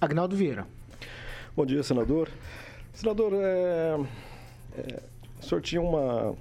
[0.02, 0.68] Agnaldo Vieira.
[1.56, 2.30] Bom dia, senador.
[2.94, 4.00] Senador, é,
[4.78, 5.00] é,
[5.42, 6.36] o senhor tinha uma,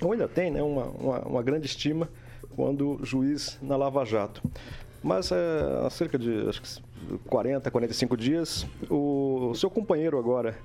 [0.00, 2.08] ou ainda tem, né, uma, uma, uma grande estima
[2.54, 4.42] quando juiz na Lava Jato.
[5.02, 5.36] Mas é,
[5.86, 10.56] há cerca de acho que 40, 45 dias, o seu companheiro agora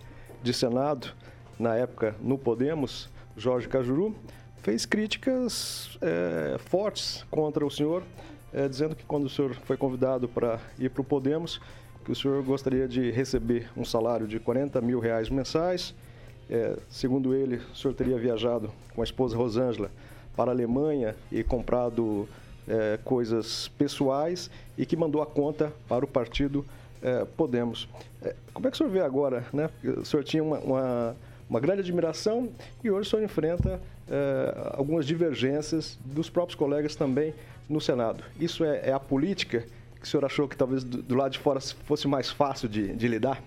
[0.44, 1.14] de Senado,
[1.60, 4.16] na época no Podemos, Jorge Cajuru,
[4.58, 8.04] fez críticas é, fortes contra o senhor,
[8.54, 11.62] é, dizendo que quando o senhor foi convidado para ir para o Podemos,
[12.04, 15.94] que o senhor gostaria de receber um salário de 40 mil reais mensais.
[16.50, 19.92] É, segundo ele, o senhor teria viajado com a esposa Rosângela
[20.36, 22.28] para a Alemanha e comprado
[22.68, 26.66] é, coisas pessoais e que mandou a conta para o partido
[27.02, 27.90] é, Podemos.
[28.22, 29.46] É, como é que o senhor vê agora?
[29.52, 29.70] Né?
[29.84, 31.16] O senhor tinha uma, uma,
[31.50, 32.50] uma grande admiração
[32.84, 33.80] e hoje o senhor enfrenta
[34.10, 37.34] é, algumas divergências dos próprios colegas também
[37.70, 38.24] no Senado.
[38.40, 39.66] Isso é, é a política
[40.00, 42.94] que o senhor achou que talvez do, do lado de fora fosse mais fácil de,
[42.96, 43.42] de lidar?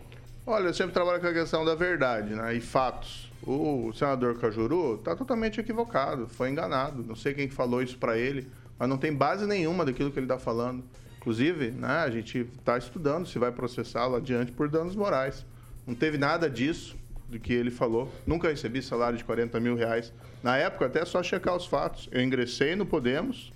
[0.47, 3.31] Olha, eu sempre trabalho com a questão da verdade né, e fatos.
[3.43, 7.03] O senador Cajuru está totalmente equivocado, foi enganado.
[7.03, 10.19] Não sei quem que falou isso para ele, mas não tem base nenhuma daquilo que
[10.19, 10.83] ele está falando.
[11.19, 15.45] Inclusive, né, a gente está estudando se vai processá-lo adiante por danos morais.
[15.87, 16.97] Não teve nada disso
[17.31, 18.13] do que ele falou.
[18.27, 20.13] Nunca recebi salário de 40 mil reais.
[20.43, 22.09] Na época, até é só checar os fatos.
[22.11, 23.53] Eu ingressei no Podemos,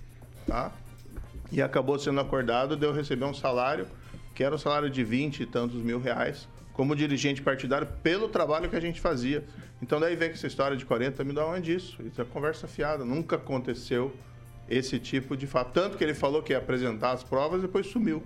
[0.47, 0.71] tá?
[1.51, 3.87] E acabou sendo acordado de eu receber um salário
[4.33, 8.69] que era um salário de 20 e tantos mil reais como dirigente partidário pelo trabalho
[8.69, 9.45] que a gente fazia.
[9.81, 12.01] Então daí vem que essa história de 40 mil da onde isso?
[12.03, 13.05] Isso é conversa fiada.
[13.05, 14.13] Nunca aconteceu
[14.69, 15.71] esse tipo de fato.
[15.71, 18.21] Tanto que ele falou que ia apresentar as provas e depois sumiu.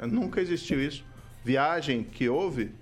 [0.00, 1.04] Nunca existiu isso.
[1.44, 2.72] Viagem que houve,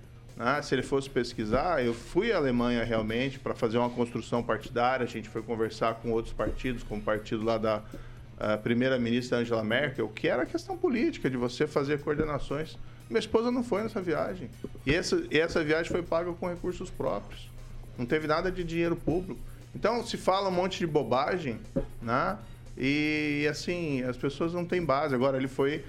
[0.43, 5.03] né, se ele fosse pesquisar, eu fui à Alemanha realmente para fazer uma construção partidária.
[5.03, 7.81] A gente foi conversar com outros partidos, como o partido lá da
[8.41, 12.75] a primeira-ministra Angela Merkel, que era a questão política de você fazer coordenações.
[13.07, 14.49] Minha esposa não foi nessa viagem.
[14.83, 17.47] E essa, e essa viagem foi paga com recursos próprios.
[17.95, 19.39] Não teve nada de dinheiro público.
[19.75, 21.59] Então, se fala um monte de bobagem,
[22.01, 22.35] né?
[22.75, 25.13] E assim, as pessoas não têm base.
[25.13, 25.85] Agora, ele foi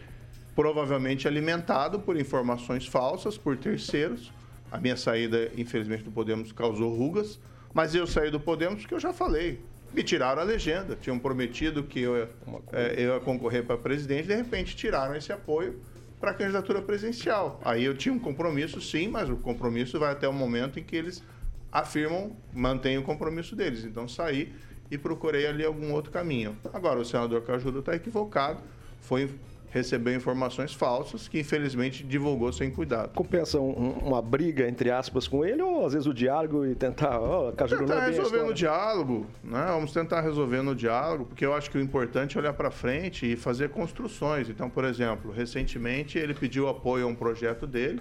[0.54, 4.30] provavelmente alimentado por informações falsas, por terceiros.
[4.72, 7.38] A minha saída, infelizmente, do Podemos causou rugas,
[7.74, 9.60] mas eu saí do Podemos porque eu já falei.
[9.92, 10.96] Me tiraram a legenda.
[10.98, 15.78] Tinham prometido que eu, é, eu ia concorrer para presidente, de repente tiraram esse apoio
[16.18, 17.60] para a candidatura presidencial.
[17.62, 20.96] Aí eu tinha um compromisso, sim, mas o compromisso vai até o momento em que
[20.96, 21.22] eles
[21.70, 23.84] afirmam, mantêm o compromisso deles.
[23.84, 24.54] Então saí
[24.90, 26.56] e procurei ali algum outro caminho.
[26.72, 28.60] Agora, o senador Cajudo está equivocado,
[29.02, 29.28] foi
[29.72, 33.14] recebeu informações falsas que infelizmente divulgou sem cuidado.
[33.14, 37.18] Compensa um- uma briga, entre aspas, com ele ou às vezes o diálogo e tentar.
[37.56, 38.54] Cajuru não Tentar é resolver no história.
[38.54, 39.64] diálogo, né?
[39.68, 43.32] Vamos tentar resolver no diálogo, porque eu acho que o importante é olhar para frente
[43.32, 44.50] e fazer construções.
[44.50, 48.00] Então, por exemplo, recentemente ele pediu apoio a um projeto dele,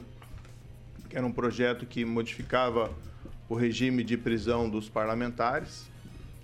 [1.10, 2.92] que era um projeto que modificava
[3.48, 5.90] o regime de prisão dos parlamentares.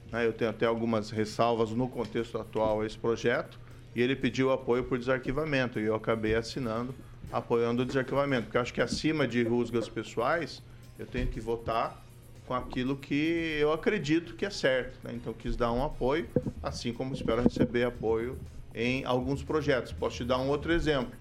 [0.10, 0.26] né?
[0.26, 3.60] Eu tenho até algumas ressalvas no contexto atual a esse projeto.
[3.97, 5.79] E ele pediu apoio por desarquivamento.
[5.79, 6.93] E eu acabei assinando,
[7.31, 8.43] apoiando o desarquivamento.
[8.43, 10.62] Porque acho que acima de rusgas pessoais,
[10.99, 12.05] eu tenho que votar
[12.45, 14.99] com aquilo que eu acredito que é certo.
[15.03, 15.13] né?
[15.15, 16.29] Então, quis dar um apoio,
[16.62, 18.38] assim como espero receber apoio
[18.75, 19.91] em alguns projetos.
[19.91, 21.17] Posso te dar um outro exemplo.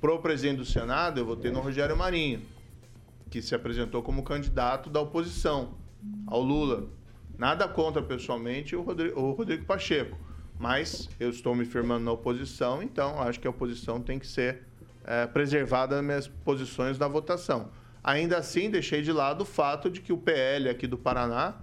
[0.00, 2.40] Para o presidente do Senado, eu votei no Rogério Marinho,
[3.30, 5.74] que se apresentou como candidato da oposição
[6.26, 6.88] ao Lula.
[7.36, 10.16] Nada contra, pessoalmente, o Rodrigo, o Rodrigo Pacheco.
[10.58, 14.62] Mas eu estou me firmando na oposição, então acho que a oposição tem que ser
[15.04, 17.70] eh, preservada nas minhas posições na votação.
[18.02, 21.54] Ainda assim, deixei de lado o fato de que o PL aqui do Paraná,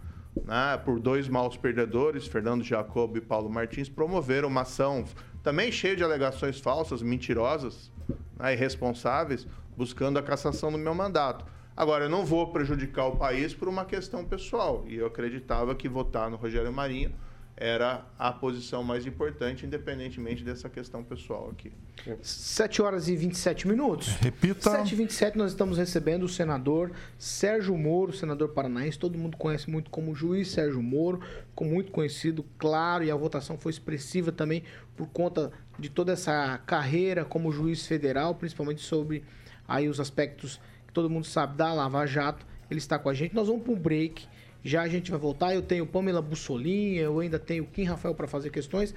[0.44, 5.06] né, por dois maus perdedores, Fernando Jacob e Paulo Martins, promoveram uma ação
[5.44, 7.92] também cheia de alegações falsas, mentirosas,
[8.38, 11.46] né, irresponsáveis, buscando a cassação do meu mandato.
[11.76, 14.84] Agora, eu não vou prejudicar o país por uma questão pessoal.
[14.88, 17.14] E eu acreditava que votar no Rogério Marinho
[17.62, 21.72] era a posição mais importante, independentemente dessa questão pessoal aqui.
[22.20, 24.08] 7 horas e 27 minutos.
[24.16, 24.72] Repita.
[24.72, 28.98] 7 e 27 nós estamos recebendo o senador Sérgio Moro, senador paranaense.
[28.98, 33.60] Todo mundo conhece muito como juiz Sérgio Moro, ficou muito conhecido, claro, e a votação
[33.60, 34.64] foi expressiva também
[34.98, 39.24] por conta de toda essa carreira como juiz federal, principalmente sobre
[39.68, 42.44] aí os aspectos que todo mundo sabe da Lava Jato.
[42.72, 43.36] Ele está com a gente.
[43.36, 44.28] Nós vamos para um break.
[44.64, 45.54] Já a gente vai voltar.
[45.56, 48.94] Eu tenho Pamela Bussolinha, eu ainda tenho Kim Rafael para fazer questões.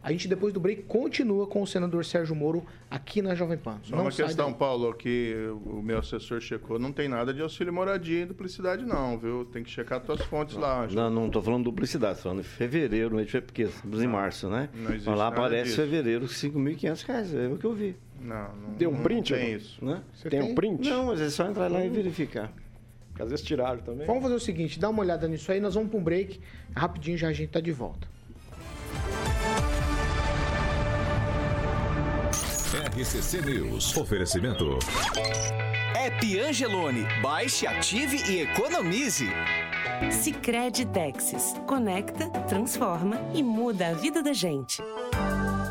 [0.00, 3.80] A gente, depois do break, continua com o senador Sérgio Moro aqui na Jovem Pan.
[3.82, 4.54] Só Não uma questão, daí.
[4.58, 5.34] Paulo, que
[5.66, 9.44] o meu assessor checou, não tem nada de auxílio moradia e duplicidade não, viu?
[9.46, 10.84] Tem que checar tuas fontes lá.
[10.84, 11.00] Ângelo.
[11.02, 14.68] Não, não estou falando duplicidade, estou falando fevereiro, de fe- porque estamos em março, né?
[14.72, 15.76] não existe Mas lá aparece disso.
[15.76, 17.96] fevereiro, 5.500 reais, é o que eu vi.
[18.22, 19.56] Não, não, Tem um não print, tem não?
[19.58, 19.84] isso.
[19.84, 20.00] Né?
[20.14, 20.88] Você Tem um print?
[20.88, 22.52] Não, mas é só entrar lá e verificar.
[23.18, 24.06] Porque às vezes tiraram também.
[24.06, 26.40] Vamos fazer o seguinte, dá uma olhada nisso aí, nós vamos para um break.
[26.74, 28.06] Rapidinho já a gente tá de volta.
[32.86, 33.96] RCC News.
[33.96, 34.78] Oferecimento.
[35.96, 37.06] App Angelone.
[37.20, 39.26] Baixe, ative e economize.
[40.12, 41.54] Sicredi Texas.
[41.66, 44.80] Conecta, transforma e muda a vida da gente.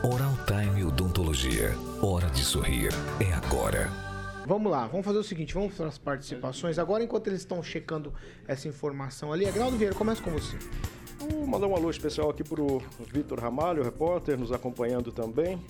[0.03, 1.73] Oral Time Odontologia.
[2.01, 2.89] Hora de sorrir.
[3.19, 4.06] É agora.
[4.47, 6.79] Vamos lá, vamos fazer o seguinte, vamos para as participações.
[6.79, 8.13] Agora, enquanto eles estão checando
[8.47, 10.57] essa informação ali, Agnaldo Vieira, começa com você.
[11.19, 12.81] Vou mandar um alô especial aqui pro
[13.13, 15.61] Vitor Ramalho, repórter, nos acompanhando também.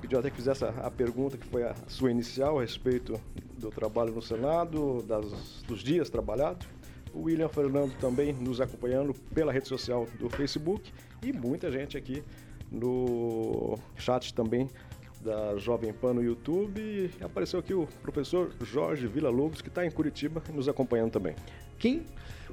[0.00, 3.20] Pediu até que fizesse a, a pergunta que foi a sua inicial a respeito
[3.58, 6.66] do trabalho no Senado, das- dos dias trabalhados.
[7.12, 10.90] O William Fernando também nos acompanhando pela rede social do Facebook
[11.22, 12.22] e muita gente aqui
[12.72, 14.68] no chat também
[15.24, 16.80] da Jovem Pan no YouTube.
[17.18, 21.34] E apareceu aqui o professor Jorge Vila Lobos, que está em Curitiba, nos acompanhando também.
[21.78, 22.04] Quem?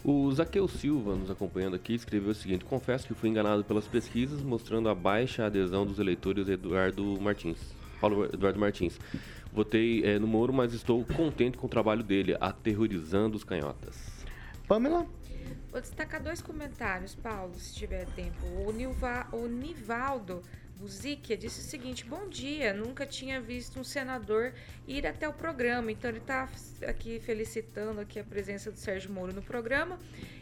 [0.03, 4.41] O Zaqueu Silva, nos acompanhando aqui, escreveu o seguinte: Confesso que fui enganado pelas pesquisas
[4.41, 7.59] mostrando a baixa adesão dos eleitores Eduardo Martins.
[7.99, 8.99] Paulo Eduardo Martins.
[9.53, 14.25] Votei eh, no Moro, mas estou contente com o trabalho dele, aterrorizando os canhotas.
[14.67, 15.05] Pamela?
[15.71, 18.45] Vou destacar dois comentários, Paulo, se tiver tempo.
[18.65, 20.41] O, Nilva, o Nivaldo
[20.81, 24.51] Buzikia disse o seguinte: Bom dia, nunca tinha visto um senador
[24.87, 25.91] ir até o programa.
[25.91, 26.49] Então ele está
[26.87, 29.99] aqui felicitando aqui a presença do Sérgio Moro no programa.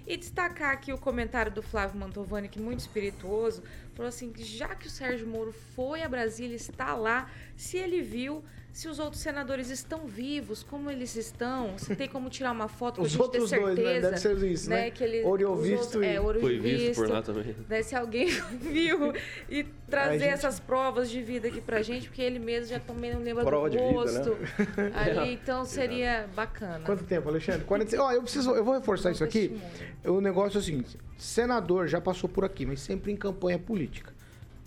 [0.10, 3.62] E destacar aqui o comentário do Flávio Mantovani, que é muito espirituoso,
[3.94, 8.02] falou assim: que já que o Sérgio Moro foi a Brasília, está lá, se ele
[8.02, 8.44] viu.
[8.72, 12.96] Se os outros senadores estão vivos, como eles estão, se tem como tirar uma foto
[12.96, 13.94] pra Os gente outros ter dois, certeza.
[13.94, 14.02] né?
[14.12, 14.92] Deve ser isso, né?
[14.92, 17.56] Que ele, Ouro os visto outros- e- é, Foi visto por lá também.
[17.68, 18.28] né, se alguém
[18.62, 19.12] viu
[19.50, 22.80] e trazer A gente- essas provas de vida aqui pra gente, porque ele mesmo já
[22.80, 24.38] também não lembra Prova do de vida, rosto.
[24.78, 24.92] né?
[24.94, 26.86] Ali, então seria bacana.
[26.86, 27.66] Quanto tempo, Alexandre?
[27.66, 28.02] 40...
[28.02, 29.60] Ó, eu preciso, eu vou reforçar isso aqui.
[30.06, 34.14] O negócio é o seguinte: senador já passou por aqui, mas sempre em campanha política.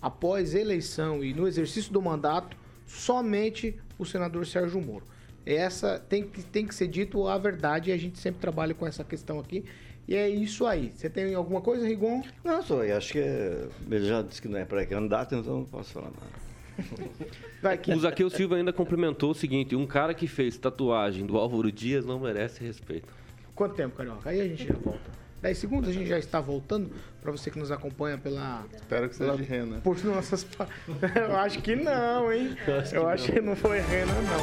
[0.00, 5.04] após eleição e no exercício do mandato, somente o senador Sérgio Moro.
[5.46, 8.86] Essa tem que, tem que ser dito a verdade e a gente sempre trabalha com
[8.86, 9.64] essa questão aqui.
[10.06, 10.92] E é isso aí.
[10.94, 12.22] Você tem alguma coisa, Rigon?
[12.44, 15.64] Não, só, eu acho que é- ele já disse que não é pré-candidato, então não
[15.64, 16.42] posso falar nada.
[17.94, 22.04] O Zaqueu Silva ainda complementou o seguinte: um cara que fez tatuagem do Álvaro Dias
[22.04, 23.12] não merece respeito.
[23.54, 24.30] Quanto tempo, Carioca?
[24.30, 25.21] Aí a gente já volta.
[25.42, 28.64] 10 segundos, a gente já está voltando para você que nos acompanha pela.
[28.72, 29.80] Espero que seja de rena.
[29.80, 30.46] Por nossas.
[31.16, 32.56] Eu acho que não, hein?
[32.92, 34.40] Eu acho que não foi rena, não.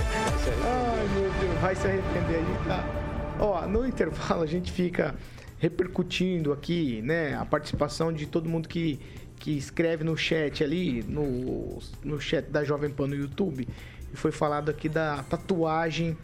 [0.66, 2.36] Ai, meu Deus, vai se arrepender.
[2.36, 3.36] A gente tá.
[3.40, 5.16] Ó, no intervalo a gente fica
[5.58, 9.00] repercutindo aqui, né, a participação de todo mundo que,
[9.38, 13.66] que escreve no chat ali, no, no chat da Jovem Pan no YouTube.
[14.12, 16.18] E foi falado aqui da tatuagem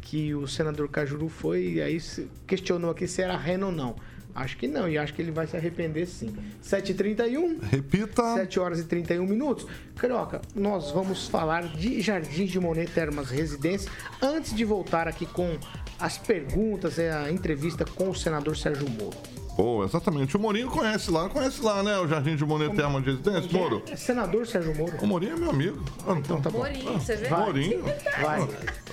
[0.00, 2.00] que o senador Cajuru foi, e aí
[2.46, 3.96] questionou aqui se era rena ou não.
[4.36, 6.36] Acho que não, e acho que ele vai se arrepender sim.
[6.62, 7.58] 7h31.
[7.62, 8.34] Repita.
[8.34, 9.66] 7 horas e 31 minutos.
[9.96, 15.56] Carioca, nós vamos falar de Jardins de Monet Termas Residência antes de voltar aqui com
[15.98, 19.35] as perguntas, a entrevista com o senador Sérgio Moro.
[19.56, 20.36] Boa, exatamente.
[20.36, 21.98] O Morinho conhece lá, conhece lá, né?
[21.98, 23.82] O Jardim de Monet Terma de Residência, Moro.
[23.90, 24.92] É senador Sérgio Moro.
[25.00, 25.82] O Morinho é meu amigo.
[26.06, 26.58] Ah, então tá bom.
[26.58, 27.30] Morinho, você vê?
[27.30, 27.82] Morinho.
[28.20, 28.46] Vai.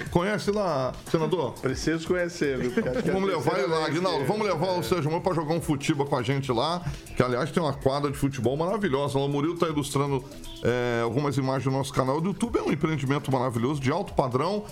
[0.09, 1.51] Conhece lá, senador?
[1.53, 2.71] Preciso conhecer, viu?
[2.71, 4.25] É Vamos levar ele lá, Aguinaldo.
[4.25, 6.81] Vamos levar o Sérgio Moro pra jogar um futebol com a gente lá.
[7.15, 9.19] Que, aliás, tem uma quadra de futebol maravilhosa.
[9.19, 10.23] O Murilo tá ilustrando
[10.63, 12.57] é, algumas imagens do nosso canal do YouTube.
[12.57, 14.63] É um empreendimento maravilhoso, de alto padrão.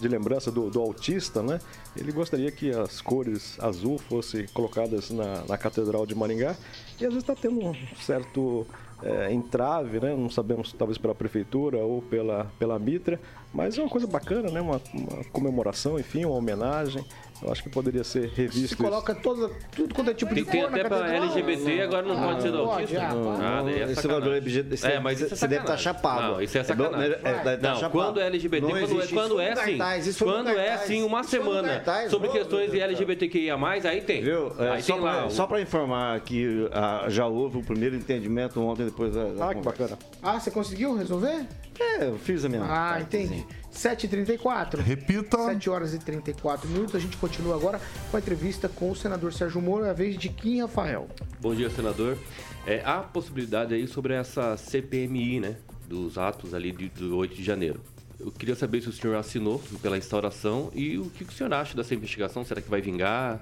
[0.00, 1.60] de lembrança do, do autista, né?
[1.96, 6.56] Ele gostaria que as cores azul fossem colocadas na, na Catedral de Maringá
[7.00, 8.66] e às vezes está tendo um certo
[9.02, 10.14] é, entrave, né?
[10.14, 13.20] Não sabemos, talvez pela prefeitura ou pela, pela Mitra,
[13.52, 14.60] mas é uma coisa bacana, né?
[14.60, 17.04] Uma, uma comemoração, enfim, uma homenagem.
[17.42, 18.58] Eu acho que poderia ser revisto.
[18.58, 18.76] Se isso.
[18.76, 21.10] coloca toda, tudo quanto é tipo Tem, de tem cor na até pra.
[21.14, 23.00] LGBT, agora não Ah, pode ser do autista.
[23.02, 23.42] ah, pode.
[23.42, 25.84] Ah, daí é Esse valor LGBT, esse É, mas isso é você deve estar sacanagem.
[26.02, 26.32] chapado.
[26.34, 27.12] Não, isso é É sacanagem.
[27.12, 27.90] é, é, tá não, chapado.
[27.92, 29.40] quando é LGBT, Não quando, é, existe quando isso.
[29.40, 32.78] é assim, quando é assim uma semana cartaz, sobre questões de.
[32.78, 33.56] LGBTQIA+,
[33.88, 34.22] aí tem.
[34.22, 34.52] Viu?
[34.58, 35.12] É, aí só tem lá.
[35.16, 39.24] pra- o- Só para informar que ah, já houve o primeiro entendimento ontem depois da,
[39.24, 39.98] da Ah, que bacana.
[40.22, 41.46] Ah, você conseguiu resolver?
[41.78, 43.39] É, eu fiz a minha Ah, entendi.
[43.40, 43.60] Sim.
[43.72, 44.80] 7h34.
[44.80, 45.38] Repita.
[45.38, 46.94] 7 horas e 34 minutos.
[46.94, 50.18] A gente continua agora com a entrevista com o senador Sérgio Moro, é a vez
[50.18, 51.08] de Kim Rafael.
[51.40, 52.18] Bom dia, senador.
[52.66, 55.56] É, há possibilidade aí sobre essa CPMI, né?
[55.88, 57.80] Dos atos ali de, do 8 de janeiro.
[58.18, 61.74] Eu queria saber se o senhor assinou pela instauração e o que o senhor acha
[61.74, 62.44] dessa investigação?
[62.44, 63.40] Será que vai vingar?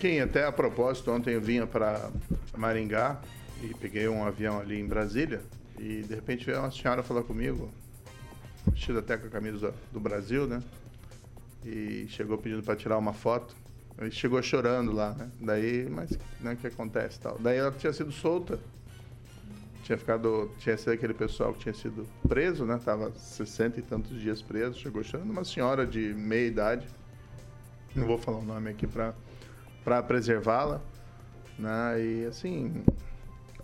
[0.00, 2.10] Quem até a propósito, ontem eu vinha para
[2.56, 3.20] Maringá
[3.62, 5.40] e peguei um avião ali em Brasília
[5.78, 7.70] e de repente veio uma senhora falar comigo,
[8.66, 10.62] vestida até com a camisa do Brasil, né?
[11.64, 13.54] E chegou pedindo para tirar uma foto.
[14.00, 15.30] E chegou chorando lá, né?
[15.40, 17.38] Daí, mas né, o que acontece tal?
[17.38, 18.58] Daí ela tinha sido solta.
[19.84, 22.80] Tinha ficado, tinha sido aquele pessoal que tinha sido preso, né?
[22.82, 26.86] Tava 60 e tantos dias preso, chegou chorando, uma senhora de meia idade.
[27.94, 30.80] Não vou falar o nome aqui para preservá-la,
[31.58, 32.02] né?
[32.02, 32.82] E assim,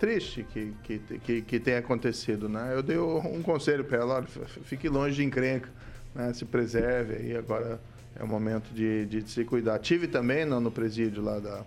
[0.01, 2.73] triste que, que, que, que tenha acontecido, né?
[2.75, 4.27] Eu dei um conselho para ela, olha,
[4.65, 5.69] fique longe de encrenca,
[6.15, 6.33] né?
[6.33, 7.79] Se preserve aí, agora
[8.19, 9.79] é o momento de, de se cuidar.
[9.79, 11.65] Tive também no, no presídio lá da,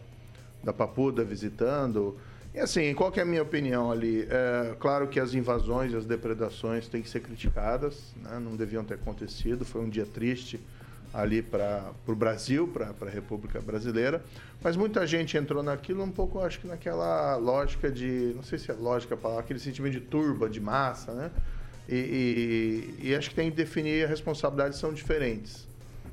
[0.63, 2.17] da Papuda visitando.
[2.55, 4.27] E assim, qual que é a minha opinião ali?
[4.29, 8.39] É, claro que as invasões e as depredações têm que ser criticadas, né?
[8.39, 10.59] não deviam ter acontecido, foi um dia triste
[11.13, 14.23] ali para o Brasil, para a República Brasileira,
[14.63, 18.71] mas muita gente entrou naquilo um pouco, acho que naquela lógica de, não sei se
[18.71, 21.31] é lógica a palavra, aquele sentimento de turba, de massa, né?
[21.87, 25.67] E, e- e acho que tem que definir, as responsabilidades são diferentes.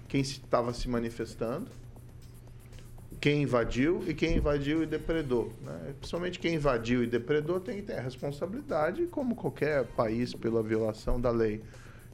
[0.08, 1.68] quem estava se manifestando,
[3.20, 5.52] quem invadiu e quem invadiu e depredou.
[5.62, 5.94] Né?
[5.98, 11.20] Principalmente quem invadiu e depredou tem que ter a responsabilidade, como qualquer país, pela violação
[11.20, 11.60] da lei.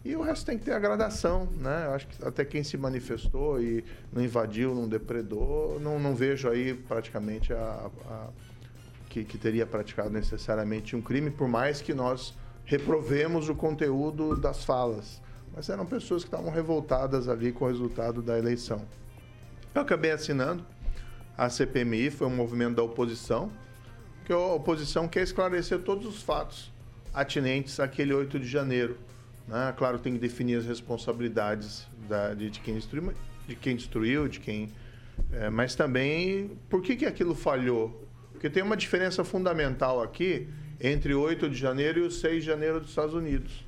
[0.06, 1.86] E o resto tem que ter a gradação, né?
[1.86, 6.48] Eu acho que até quem se manifestou e não invadiu, não depredou, não, não vejo
[6.48, 8.28] aí praticamente a, a
[9.10, 12.32] que, que teria praticado necessariamente um crime, por mais que nós
[12.64, 15.20] reprovemos o conteúdo das falas.
[15.52, 18.82] Mas eram pessoas que estavam revoltadas ali com o resultado da eleição.
[19.74, 20.64] Eu acabei assinando
[21.36, 23.50] a CPMI, foi um movimento da oposição,
[24.24, 26.72] que a oposição quer esclarecer todos os fatos
[27.12, 28.96] atinentes àquele 8 de janeiro.
[29.46, 29.74] Né?
[29.76, 33.12] Claro, tem que definir as responsabilidades da, de, de, quem destruiu,
[33.46, 34.72] de quem destruiu, de quem.
[35.32, 38.04] É, mas também por que, que aquilo falhou?
[38.32, 40.48] Porque tem uma diferença fundamental aqui
[40.80, 43.64] entre 8 de janeiro e o 6 de janeiro dos Estados Unidos.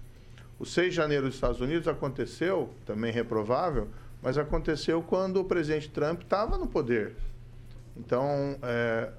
[0.59, 3.89] O 6 de janeiro dos Estados Unidos aconteceu, também reprovável,
[4.21, 7.15] mas aconteceu quando o presidente Trump estava no poder.
[7.97, 9.11] Então, é,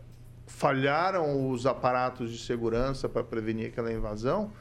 [0.45, 4.51] falharam os aparatos de segurança para prevenir aquela invasão,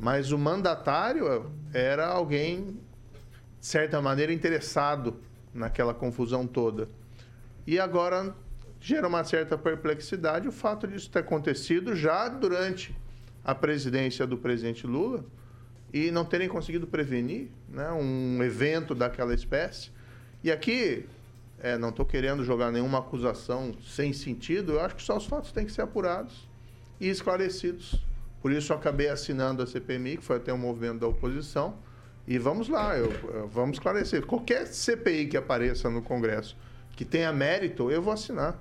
[0.00, 2.78] mas o mandatário era alguém,
[3.60, 5.20] de certa maneira, interessado
[5.54, 6.88] naquela confusão toda.
[7.66, 8.34] E agora
[8.80, 12.94] gera uma certa perplexidade o fato disso ter acontecido já durante
[13.44, 15.24] a presidência do presidente Lula
[15.92, 19.90] e não terem conseguido prevenir né, um evento daquela espécie.
[20.42, 21.06] E aqui
[21.60, 25.52] é, não estou querendo jogar nenhuma acusação sem sentido, eu acho que só os fatos
[25.52, 26.48] têm que ser apurados
[27.00, 28.00] e esclarecidos.
[28.42, 31.78] Por isso eu acabei assinando a CPMI, que foi até um movimento da oposição,
[32.26, 34.26] e vamos lá, eu, eu, vamos esclarecer.
[34.26, 36.56] Qualquer CPI que apareça no Congresso
[36.96, 38.60] que tenha mérito, eu vou assinar.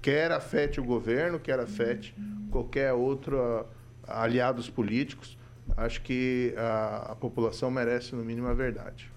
[0.00, 2.14] Quer afete o governo, quer afete
[2.50, 3.66] qualquer outro uh,
[4.06, 5.36] aliados políticos.
[5.76, 9.10] Acho que a, a população merece, no mínimo, a verdade.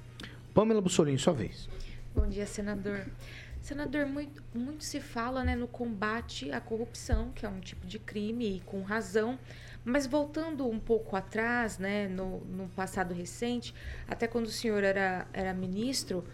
[0.53, 1.70] Pamela Bussolini, sua vez.
[2.16, 3.05] Bom dia, senador.
[3.62, 7.99] Senador, muito, muito se fala né, no combate à corrupção, que é um tipo de
[7.99, 9.38] crime, e com razão.
[9.89, 13.73] Mas voltando um pouco atrás, né, no, no passado recente,
[14.05, 16.25] até quando o senhor era, era ministro,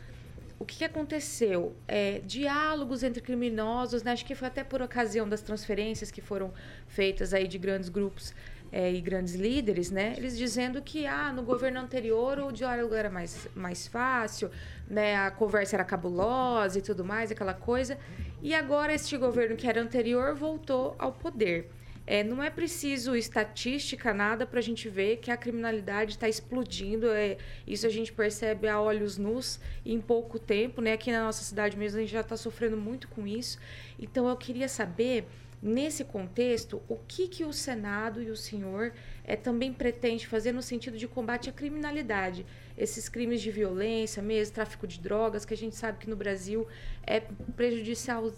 [0.58, 1.76] o que, que aconteceu?
[1.88, 6.52] É, diálogos entre criminosos, né, acho que foi até por ocasião das transferências que foram
[6.88, 8.34] feitas aí de grandes grupos
[8.72, 10.16] é, e grandes líderes, né?
[10.18, 14.50] Eles dizendo que ah, no governo anterior o diálogo era mais, mais fácil,
[14.90, 15.16] né?
[15.16, 18.00] A conversa era cabulosa e tudo mais, aquela coisa.
[18.42, 21.70] E agora este governo que era anterior voltou ao poder.
[22.06, 27.10] É, não é preciso estatística, nada, para a gente ver que a criminalidade está explodindo.
[27.10, 30.82] É, isso a gente percebe a olhos nus em pouco tempo.
[30.82, 30.94] Né?
[30.94, 33.58] Aqui na nossa cidade mesmo a gente já está sofrendo muito com isso.
[33.98, 35.26] Então eu queria saber
[35.66, 38.92] Nesse contexto, o que, que o Senado e o senhor
[39.24, 42.46] é, também pretende fazer no sentido de combate à criminalidade?
[42.78, 46.68] Esses crimes de violência mesmo, tráfico de drogas, que a gente sabe que no Brasil
[47.08, 47.22] é
[47.56, 48.30] prejudicial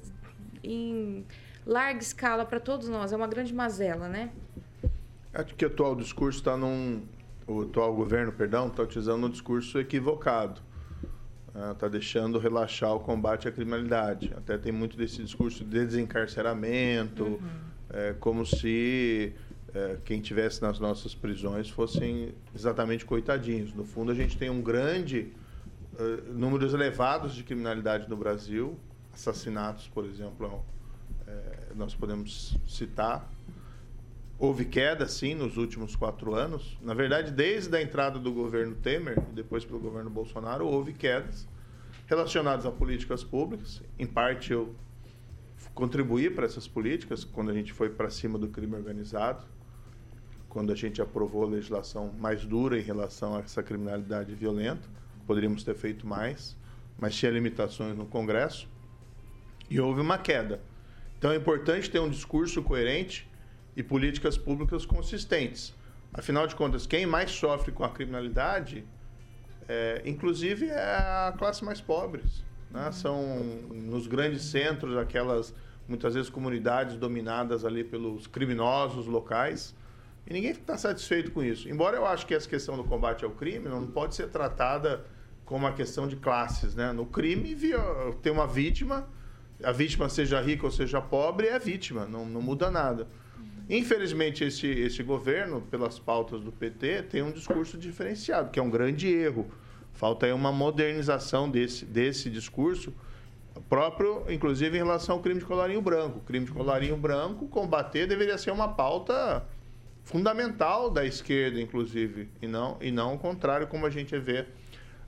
[0.63, 1.25] em
[1.65, 4.31] larga escala para todos nós, é uma grande mazela, né?
[5.33, 7.03] Acho que o atual discurso está num.
[7.47, 10.61] O atual governo, perdão, está utilizando um discurso equivocado
[11.71, 14.33] está deixando relaxar o combate à criminalidade.
[14.35, 17.39] Até tem muito desse discurso de desencarceramento, uhum.
[17.89, 19.33] é, como se
[19.73, 23.73] é, quem tivesse nas nossas prisões fossem exatamente coitadinhos.
[23.73, 25.31] No fundo, a gente tem um grande
[25.93, 28.77] uh, números elevados de criminalidade no Brasil,
[29.13, 30.74] assassinatos, por exemplo, é,
[31.75, 33.29] nós podemos citar.
[34.37, 36.77] Houve queda, sim, nos últimos quatro anos.
[36.81, 41.47] Na verdade, desde a entrada do governo Temer depois pelo governo Bolsonaro, houve quedas
[42.07, 43.81] relacionadas a políticas públicas.
[43.97, 44.75] Em parte, eu
[45.73, 49.45] contribuí para essas políticas quando a gente foi para cima do crime organizado,
[50.49, 54.87] quando a gente aprovou a legislação mais dura em relação a essa criminalidade violenta.
[55.25, 56.55] Poderíamos ter feito mais,
[56.97, 58.67] mas tinha limitações no Congresso
[59.69, 60.61] e houve uma queda.
[61.17, 63.29] Então é importante ter um discurso coerente
[63.75, 65.73] e políticas públicas consistentes.
[66.13, 68.85] Afinal de contas, quem mais sofre com a criminalidade,
[69.67, 72.23] é, inclusive, é a classe mais pobre.
[72.71, 72.91] Né?
[72.91, 73.43] São
[73.73, 75.53] nos grandes centros aquelas,
[75.87, 79.75] muitas vezes, comunidades dominadas ali pelos criminosos locais.
[80.27, 81.69] E ninguém está satisfeito com isso.
[81.69, 85.05] Embora eu acho que essa questão do combate ao crime não pode ser tratada
[85.43, 86.75] como uma questão de classes.
[86.75, 86.91] Né?
[86.91, 87.55] No crime,
[88.21, 89.07] tem uma vítima,
[89.63, 93.07] a vítima seja rica ou seja pobre, é vítima, não, não muda nada.
[93.69, 98.69] Infelizmente, esse, esse governo, pelas pautas do PT, tem um discurso diferenciado, que é um
[98.69, 99.49] grande erro.
[99.93, 102.93] Falta aí uma modernização desse, desse discurso,
[103.67, 106.19] próprio, inclusive, em relação ao crime de colarinho branco.
[106.19, 109.43] O crime de colarinho branco, combater deveria ser uma pauta
[110.03, 114.45] fundamental da esquerda, inclusive, e não, e não o contrário, como a gente vê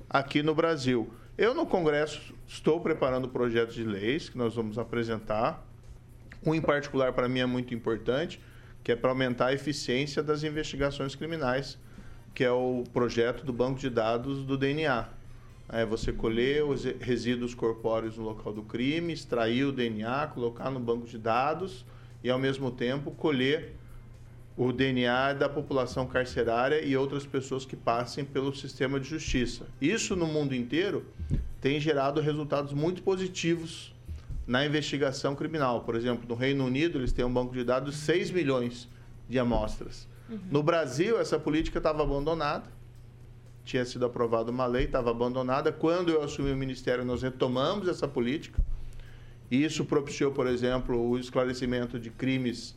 [0.10, 1.08] aqui no Brasil.
[1.38, 5.64] Eu, no Congresso, estou preparando projetos de leis que nós vamos apresentar.
[6.44, 8.42] Um em particular, para mim, é muito importante,
[8.84, 11.78] que é para aumentar a eficiência das investigações criminais,
[12.34, 15.10] que é o projeto do banco de dados do DNA.
[15.70, 20.80] É você colher os resíduos corpóreos no local do crime, extrair o DNA, colocar no
[20.80, 21.86] banco de dados
[22.24, 23.76] e, ao mesmo tempo, colher
[24.58, 29.68] o DNA da população carcerária e outras pessoas que passem pelo sistema de justiça.
[29.80, 31.06] Isso no mundo inteiro
[31.62, 33.94] tem gerado resultados muito positivos
[34.48, 35.82] na investigação criminal.
[35.82, 38.90] Por exemplo, no Reino Unido, eles têm um banco de dados de 6 milhões
[39.30, 40.08] de amostras.
[40.28, 40.40] Uhum.
[40.50, 42.66] No Brasil, essa política estava abandonada.
[43.64, 45.72] Tinha sido aprovada uma lei, estava abandonada.
[45.72, 48.60] Quando eu assumi o ministério, nós retomamos essa política.
[49.52, 52.76] E isso propiciou, por exemplo, o esclarecimento de crimes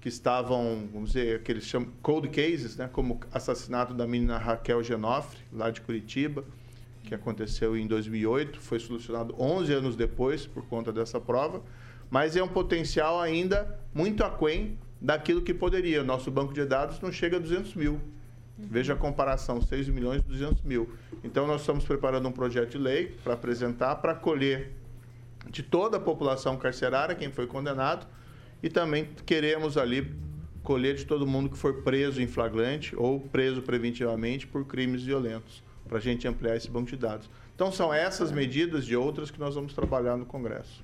[0.00, 4.82] que estavam, vamos dizer, aqueles chamam cold cases, né, como o assassinato da menina Raquel
[4.82, 6.44] Genofre, lá de Curitiba,
[7.02, 11.62] que aconteceu em 2008, foi solucionado 11 anos depois por conta dessa prova,
[12.10, 16.02] mas é um potencial ainda muito aquém daquilo que poderia.
[16.02, 18.00] O nosso banco de dados não chega a 200 mil.
[18.58, 20.90] Veja a comparação, 6 milhões e 200 mil.
[21.22, 24.72] Então, nós estamos preparando um projeto de lei para apresentar, para colher
[25.50, 28.06] de toda a população carcerária, quem foi condenado,
[28.66, 30.12] e também queremos ali
[30.64, 35.62] colher de todo mundo que for preso em flagrante ou preso preventivamente por crimes violentos,
[35.86, 37.30] para a gente ampliar esse banco de dados.
[37.54, 40.82] Então, são essas medidas e outras que nós vamos trabalhar no Congresso.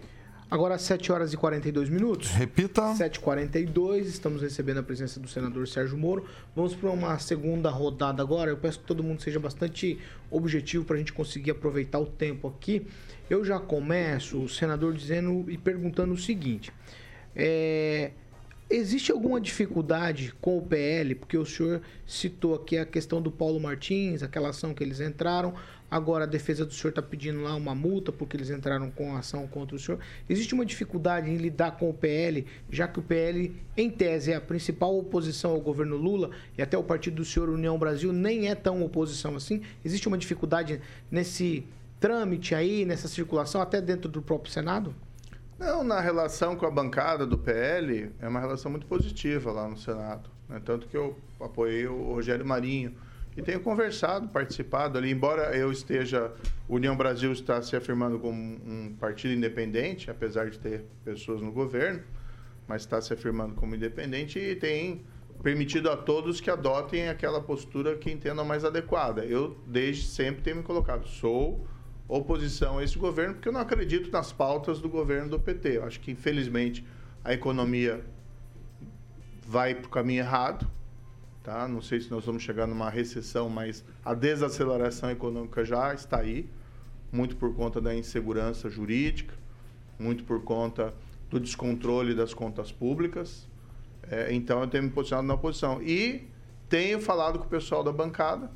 [0.49, 2.30] Agora, 7 horas e 42 minutos.
[2.30, 2.83] Repita.
[2.93, 6.24] 7h42, estamos recebendo a presença do senador Sérgio Moro.
[6.55, 8.51] Vamos para uma segunda rodada agora.
[8.51, 9.99] Eu peço que todo mundo seja bastante
[10.30, 12.87] objetivo para a gente conseguir aproveitar o tempo aqui.
[13.28, 16.70] Eu já começo, o senador, dizendo e perguntando o seguinte:
[17.35, 18.12] é,
[18.68, 21.14] existe alguma dificuldade com o PL?
[21.14, 25.55] Porque o senhor citou aqui a questão do Paulo Martins, aquela ação que eles entraram.
[25.91, 29.47] Agora a defesa do senhor está pedindo lá uma multa porque eles entraram com ação
[29.47, 30.01] contra o senhor.
[30.26, 34.37] Existe uma dificuldade em lidar com o PL, já que o PL, em tese, é
[34.37, 38.49] a principal oposição ao governo Lula e até o partido do senhor União Brasil nem
[38.49, 39.61] é tão oposição assim.
[39.85, 40.80] Existe uma dificuldade
[41.11, 41.66] nesse
[42.01, 44.95] trâmite aí, nessa circulação, até dentro do próprio Senado?
[45.63, 49.77] Não, na relação com a bancada do PL, é uma relação muito positiva lá no
[49.77, 50.29] Senado.
[50.49, 50.61] Né?
[50.65, 52.97] Tanto que eu apoiei o Rogério Marinho
[53.37, 56.33] e tenho conversado, participado ali, embora eu esteja,
[56.69, 62.03] União Brasil está se afirmando como um partido independente, apesar de ter pessoas no governo,
[62.67, 65.05] mas está se afirmando como independente e tem
[65.45, 69.25] permitido a todos que adotem aquela postura que entendam mais adequada.
[69.25, 71.65] Eu, desde sempre, tenho me colocado, sou
[72.09, 75.79] oposição a esse governo, porque eu não acredito nas pautas do governo do PT.
[75.79, 76.85] Eu acho que, infelizmente,
[77.25, 78.05] a economia
[79.47, 80.67] vai para o caminho errado,
[81.43, 81.67] Tá?
[81.67, 86.49] Não sei se nós vamos chegar numa recessão, mas a desaceleração econômica já está aí,
[87.11, 89.35] muito por conta da insegurança jurídica,
[89.99, 90.95] muito por conta
[91.29, 93.49] do descontrole das contas públicas.
[94.09, 95.83] É, então, eu tenho me posicionado na oposição.
[95.83, 96.29] E
[96.69, 98.49] tenho falado com o pessoal da bancada,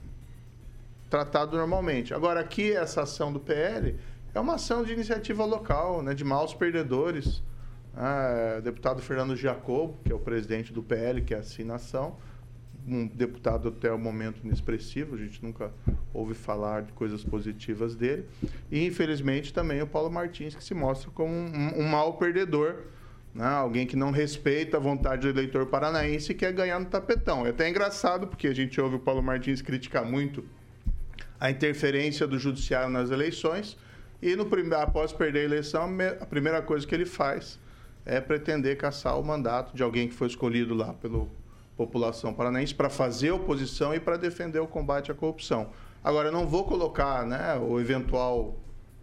[1.08, 2.12] tratado normalmente.
[2.12, 3.96] Agora, aqui, essa ação do PL
[4.34, 7.42] é uma ação de iniciativa local, né, de maus perdedores.
[7.94, 12.16] Ah, deputado Fernando Jacobo, que é o presidente do PL, que é a ação
[12.86, 15.72] um deputado até o momento inexpressivo, a gente nunca
[16.14, 18.26] ouve falar de coisas positivas dele.
[18.70, 22.84] E, infelizmente, também o Paulo Martins, que se mostra como um, um mau perdedor,
[23.34, 23.44] né?
[23.44, 27.44] alguém que não respeita a vontade do eleitor paranaense e quer ganhar no tapetão.
[27.44, 30.44] É até engraçado, porque a gente ouve o Paulo Martins criticar muito
[31.38, 33.76] a interferência do judiciário nas eleições,
[34.20, 35.88] e no primeiro, após perder a eleição,
[36.20, 37.58] a primeira coisa que ele faz
[38.04, 41.28] é pretender caçar o mandato de alguém que foi escolhido lá pelo
[41.76, 45.70] população paranaense para fazer oposição e para defender o combate à corrupção.
[46.02, 48.56] Agora, eu não vou colocar né, o eventual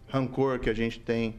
[0.08, 1.38] rancor que a gente tem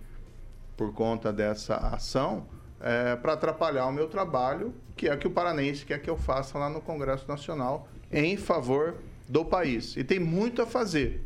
[0.77, 2.47] por conta dessa ação
[2.79, 6.17] é, para atrapalhar o meu trabalho, que é o que o paranense quer que eu
[6.17, 8.95] faça lá no Congresso Nacional em favor
[9.27, 9.95] do país.
[9.97, 11.23] E tem muito a fazer.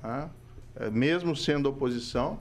[0.00, 0.30] Tá?
[0.76, 2.40] É, mesmo sendo oposição,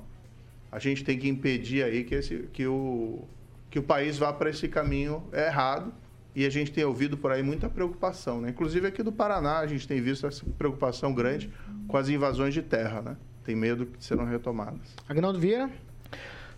[0.71, 3.23] a gente tem que impedir aí que, esse, que, o,
[3.69, 5.91] que o país vá para esse caminho errado
[6.35, 8.49] e a gente tem ouvido por aí muita preocupação, né?
[8.49, 11.51] Inclusive aqui do Paraná a gente tem visto essa preocupação grande
[11.87, 13.17] com as invasões de terra, né?
[13.43, 14.95] Tem medo que serão retomadas.
[15.07, 15.71] Agnaldo Vieira?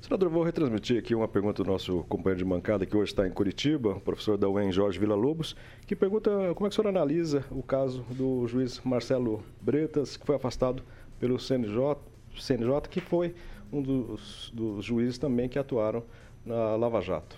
[0.01, 3.31] Senador, vou retransmitir aqui uma pergunta do nosso companheiro de bancada, que hoje está em
[3.31, 7.45] Curitiba, o professor da UEM, Jorge Villa-Lobos, que pergunta como é que o senhor analisa
[7.51, 10.83] o caso do juiz Marcelo Bretas, que foi afastado
[11.19, 11.97] pelo CNJ,
[12.35, 13.35] CNJ que foi
[13.71, 16.03] um dos, dos juízes também que atuaram
[16.43, 17.37] na Lava Jato.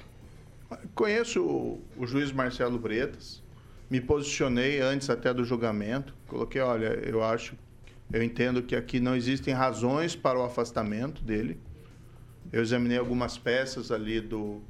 [0.95, 3.43] Conheço o, o juiz Marcelo Bretas,
[3.89, 7.55] me posicionei antes até do julgamento, coloquei, olha, eu acho
[8.11, 11.59] Eu entendo que aqui não existem razões para o afastamento dele.
[12.51, 14.61] Eu examinei algumas peças ali do,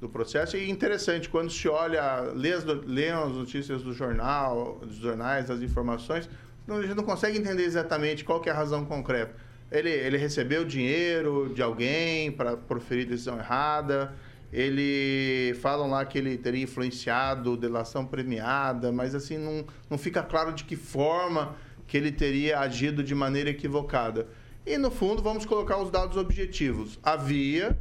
[0.00, 0.56] do processo.
[0.56, 5.60] E interessante, quando se olha, lê as, lê as notícias do jornal, dos jornais, das
[5.60, 6.28] informações,
[6.66, 9.34] não- a gente não consegue entender exatamente qual é a razão concreta.
[9.70, 14.12] Ele, ele recebeu dinheiro de alguém para proferir decisão errada.
[14.52, 20.52] Ele falam lá que ele teria influenciado delação premiada, mas assim não, não fica claro
[20.52, 21.56] de que forma
[21.86, 24.28] que ele teria agido de maneira equivocada.
[24.64, 26.98] E no fundo vamos colocar os dados objetivos.
[27.02, 27.76] Havia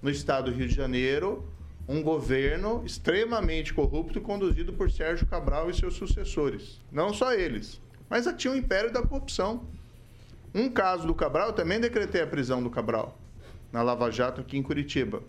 [0.00, 1.46] no estado do Rio de Janeiro
[1.86, 6.80] um governo extremamente corrupto conduzido por Sérgio Cabral e seus sucessores.
[6.90, 9.64] Não só eles, mas tinha o império da corrupção.
[10.54, 13.18] Um caso do Cabral, eu também decretei a prisão do Cabral,
[13.70, 15.22] na Lava Jato aqui em Curitiba.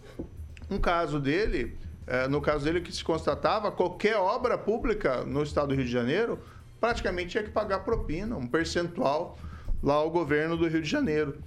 [0.70, 1.78] Um caso dele,
[2.08, 5.92] eh, no caso dele, que se constatava, qualquer obra pública no estado do Rio de
[5.92, 6.40] Janeiro
[6.80, 9.38] praticamente tinha que pagar propina, um percentual
[9.84, 11.38] lá ao governo do Rio de Janeiro.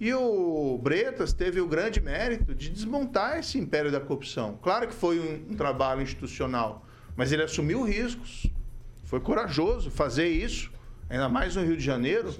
[0.00, 4.58] E o Bretas teve o grande mérito de desmontar esse império da corrupção.
[4.60, 6.84] Claro que foi um, um trabalho institucional,
[7.16, 8.50] mas ele assumiu riscos.
[9.04, 10.72] Foi corajoso fazer isso,
[11.08, 12.34] ainda mais no Rio de Janeiro.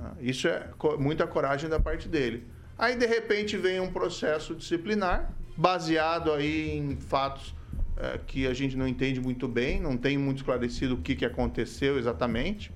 [0.00, 2.46] Ah, Isso é muita coragem da parte dele.
[2.78, 7.54] Aí, de repente, vem um processo disciplinar, baseado aí em fatos
[7.98, 11.26] eh, que a gente não entende muito bem, não tem muito esclarecido o que, que
[11.26, 12.72] aconteceu exatamente.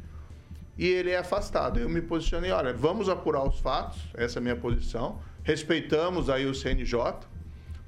[0.77, 1.79] E ele é afastado.
[1.79, 5.21] Eu me posicionei, olha, vamos apurar os fatos, essa é a minha posição.
[5.43, 6.97] Respeitamos aí o CNJ,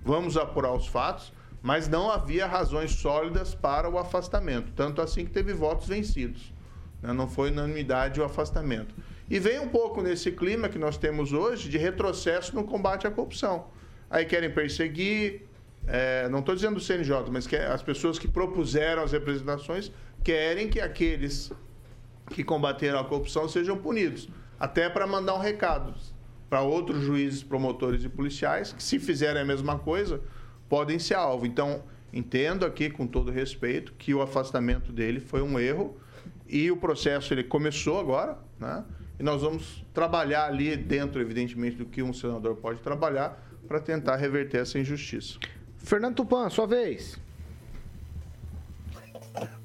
[0.05, 1.33] vamos apurar os fatos,
[1.63, 4.73] mas não havia razões sólidas para o afastamento.
[4.77, 6.53] Tanto assim que teve votos vencidos.
[7.03, 7.13] né?
[7.13, 8.95] Não foi unanimidade o afastamento.
[9.29, 13.11] E vem um pouco nesse clima que nós temos hoje de retrocesso no combate à
[13.11, 13.67] corrupção.
[14.09, 15.43] Aí querem perseguir,
[15.89, 19.91] é, não estou dizendo o CNJ, mas que as pessoas que propuseram as representações
[20.23, 21.51] querem que aqueles
[22.31, 24.29] que combateram a corrupção sejam punidos.
[24.59, 25.95] Até para mandar um recado
[26.49, 30.21] para outros juízes, promotores e policiais, que se fizerem a mesma coisa,
[30.69, 31.47] podem ser alvo.
[31.47, 35.97] Então, entendo aqui, com todo respeito, que o afastamento dele foi um erro
[36.49, 38.85] e o processo ele começou agora, né?
[39.19, 44.17] E nós vamos trabalhar ali dentro, evidentemente, do que um senador pode trabalhar para tentar
[44.17, 45.39] reverter essa injustiça.
[45.79, 47.19] Fernando Tupan, sua vez.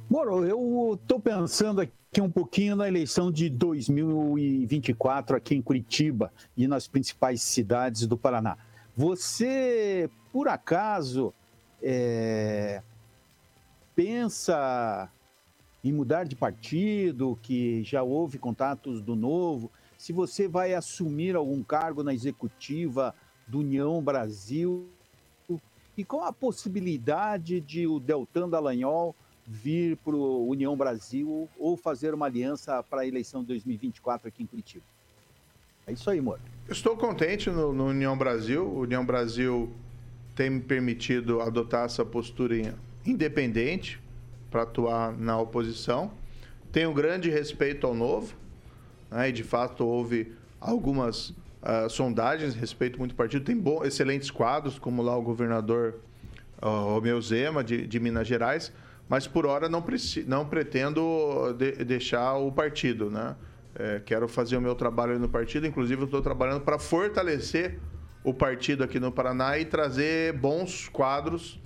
[0.09, 6.68] Moro, eu estou pensando aqui um pouquinho na eleição de 2024 aqui em Curitiba e
[6.68, 8.57] nas principais cidades do Paraná.
[8.97, 11.34] Você, por acaso,
[11.82, 12.82] é,
[13.95, 15.09] pensa
[15.82, 19.72] em mudar de partido, que já houve contatos do novo?
[19.97, 23.16] Se você vai assumir algum cargo na executiva
[23.47, 24.89] do União Brasil?
[25.95, 29.16] E qual a possibilidade de o Deltan Dallagnol
[29.52, 34.43] vir para o União Brasil ou fazer uma aliança para a eleição de 2024 aqui
[34.43, 34.86] em Curitiba?
[35.86, 36.39] É isso aí, Moro.
[36.70, 38.66] Estou contente no, no União Brasil.
[38.66, 39.70] O União Brasil
[40.36, 42.74] tem me permitido adotar essa postura
[43.06, 44.02] independente
[44.49, 46.12] para atuar na oposição.
[46.72, 48.34] Tenho grande respeito ao novo,
[49.10, 53.43] né, e de fato houve algumas ah, sondagens, respeito muito partido.
[53.43, 55.99] Tem bom, excelentes quadros, como lá o governador
[56.62, 58.72] ah, Romeu Zema, de, de Minas Gerais,
[59.12, 59.84] mas por hora não,
[60.26, 63.09] não pretendo de- deixar o partido.
[63.12, 63.36] Né?
[63.76, 67.78] É, quero fazer o meu trabalho no partido, inclusive estou trabalhando para fortalecer
[68.24, 71.59] o partido aqui no Paraná e trazer bons quadros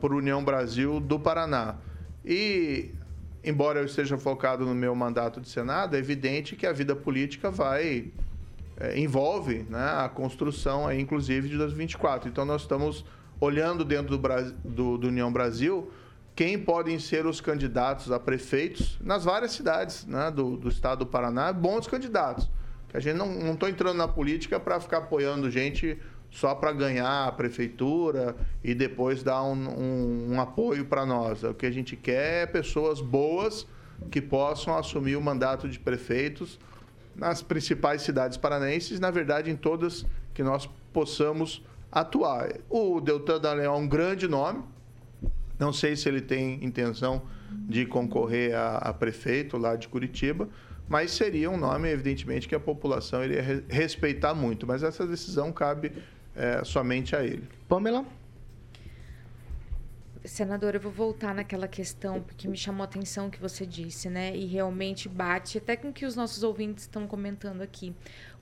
[0.00, 1.78] para o União Brasil do Paraná.
[2.24, 2.92] E,
[3.42, 7.50] embora eu esteja focado no meu mandato de Senado, é evidente que a vida política
[7.50, 8.12] vai
[8.78, 12.28] é, envolve né, a construção, aí, inclusive, de 2024.
[12.28, 13.04] Então, nós estamos
[13.40, 14.28] olhando dentro do,
[14.64, 15.90] do- do União Brasil
[16.36, 21.06] quem podem ser os candidatos a prefeitos nas várias cidades né, do, do estado do
[21.06, 22.48] Paraná, bons candidatos.
[22.90, 25.98] Que a gente não estou entrando na política para ficar apoiando gente
[26.30, 31.42] só para ganhar a prefeitura e depois dar um, um- um apoio para nós.
[31.42, 33.66] O que a gente quer é pessoas boas
[34.10, 36.60] que possam assumir o mandato de prefeitos
[37.14, 42.50] nas principais cidades paranaenses, na verdade em todas que nós possamos atuar.
[42.68, 44.62] O Deltan Dallagnol é um grande nome,
[45.58, 50.48] não sei se ele tem intenção de concorrer a, a prefeito lá de Curitiba,
[50.88, 54.66] mas seria um nome, evidentemente, que a população iria re- respeitar muito.
[54.66, 55.92] Mas essa decisão cabe
[56.36, 57.48] eh, somente a ele.
[57.68, 58.04] Pamela?
[60.24, 64.08] Senador, eu vou voltar naquela questão, porque me chamou a atenção o que você disse,
[64.10, 64.36] né?
[64.36, 67.94] E realmente bate até com o que os nossos ouvintes estão comentando aqui.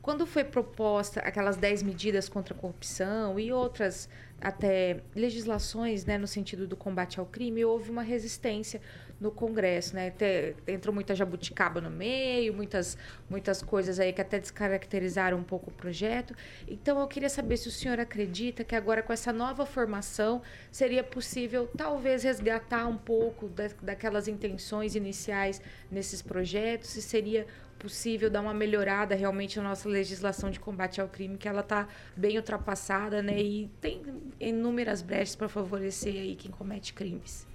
[0.05, 4.07] Quando foi proposta aquelas 10 medidas contra a corrupção e outras
[4.38, 8.82] até legislações, né, no sentido do combate ao crime, houve uma resistência
[9.18, 10.11] no Congresso, né?
[10.11, 12.98] Te- entrou muita jabuticaba no meio, muitas
[13.30, 16.34] muitas coisas aí que até descaracterizaram um pouco o projeto.
[16.68, 21.02] Então eu queria saber se o senhor acredita que agora com essa nova formação seria
[21.02, 27.46] possível talvez resgatar um pouco da, daquelas intenções iniciais nesses projetos, se seria
[27.85, 31.87] possível dar uma melhorada realmente na nossa legislação de combate ao crime, que ela está
[32.16, 33.39] bem ultrapassada, né?
[33.39, 34.01] E tem
[34.41, 37.47] inúmeras brechas para favorecer aí quem comete crimes.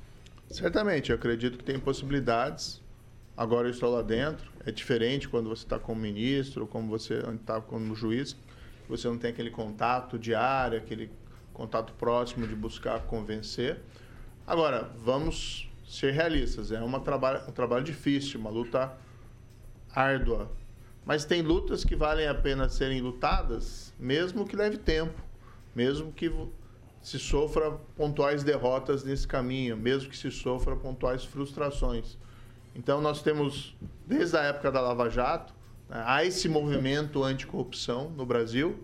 [0.52, 2.80] Certamente, eu acredito que tem possibilidades.
[3.36, 4.52] Agora eu estou lá dentro.
[4.64, 8.38] É diferente quando você está como ministro, como você está como juiz.
[8.88, 11.10] Você não tem aquele contato diário, aquele
[11.54, 13.80] contato próximo de buscar convencer.
[14.46, 16.72] Agora, vamos ser realistas.
[16.72, 18.96] É uma trabalho, um trabalho difícil, uma luta
[20.00, 20.52] árdua.
[21.06, 25.22] Mas tem lutas que valem a pena serem lutadas, mesmo que leve tempo,
[25.76, 26.32] mesmo que
[27.02, 32.18] se sofra pontuais derrotas nesse caminho, mesmo que se sofra pontuais frustrações.
[32.76, 33.76] Então nós temos,
[34.06, 35.54] desde a época da Lava Jato,
[35.90, 38.84] né, há esse movimento anticorrupção no Brasil,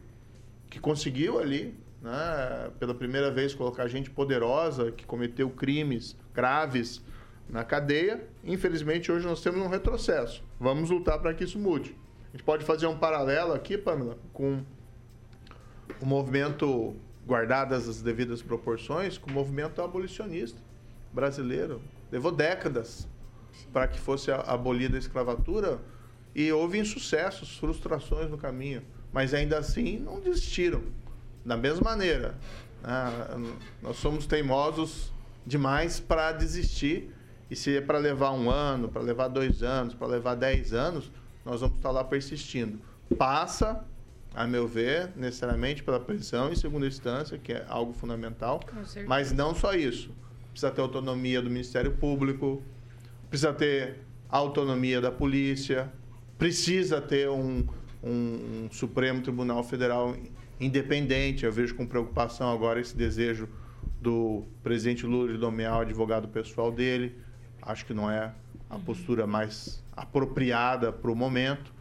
[0.69, 7.01] que conseguiu ali, né, pela primeira vez, colocar gente poderosa que cometeu crimes graves
[7.49, 8.27] na cadeia.
[8.43, 10.43] Infelizmente, hoje nós temos um retrocesso.
[10.59, 11.95] Vamos lutar para que isso mude.
[12.29, 14.61] A gente pode fazer um paralelo aqui, Pamela, com
[16.01, 20.59] o movimento, guardadas as devidas proporções, com o movimento abolicionista
[21.13, 21.81] brasileiro.
[22.11, 23.07] Levou décadas
[23.71, 25.79] para que fosse abolida a escravatura
[26.33, 28.83] e houve insucessos, frustrações no caminho,
[29.13, 30.83] mas ainda assim não desistiram.
[31.45, 32.35] Da mesma maneira,
[32.83, 35.13] né, nós somos teimosos
[35.45, 37.14] demais para desistir
[37.49, 41.11] e se é para levar um ano, para levar dois anos, para levar dez anos,
[41.45, 42.79] nós vamos estar lá persistindo.
[43.17, 43.85] Passa,
[44.33, 48.59] a meu ver, necessariamente pela prisão em segunda instância, que é algo fundamental,
[49.07, 50.09] mas não só isso.
[50.51, 52.63] Precisa ter autonomia do Ministério Público,
[53.29, 55.91] precisa ter autonomia da polícia,
[56.37, 57.65] precisa ter um,
[58.03, 60.15] um- um Supremo Tribunal Federal
[60.59, 61.45] independente.
[61.45, 63.47] Eu vejo com preocupação agora esse desejo
[64.01, 67.15] do presidente Lula de nomear o advogado pessoal dele.
[67.65, 68.31] Acho que não é
[68.69, 71.73] a postura mais apropriada para o momento.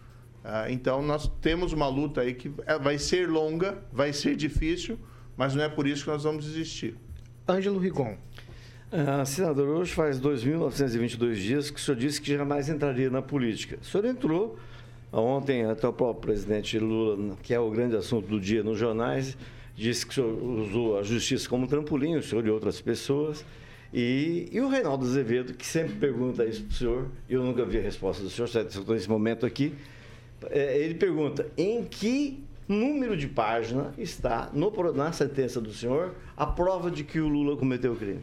[0.43, 4.99] Ah, então, nós temos uma luta aí que é- vai ser longa, vai ser difícil,
[5.37, 6.97] mas não é por isso que nós vamos desistir.
[7.49, 8.16] Ângelo Rigon.
[8.93, 13.78] Ah, senador, hoje faz 2.922 dias que o senhor disse que jamais entraria na política.
[13.82, 14.59] O senhor entrou
[15.12, 19.37] ontem, até o próprio presidente Lula, que é o grande assunto do dia nos jornais,
[19.74, 23.45] disse que o senhor usou a justiça como trampolim, o senhor e outras pessoas.
[23.97, 27.78] E, e o Reinaldo Azevedo, que sempre pergunta isso para o senhor, eu nunca vi
[27.78, 29.72] a resposta do senhor, só estou nesse momento aqui,
[30.51, 36.45] é, ele pergunta em que número de página está no na sentença do senhor a
[36.45, 38.20] prova de que o Lula cometeu crime.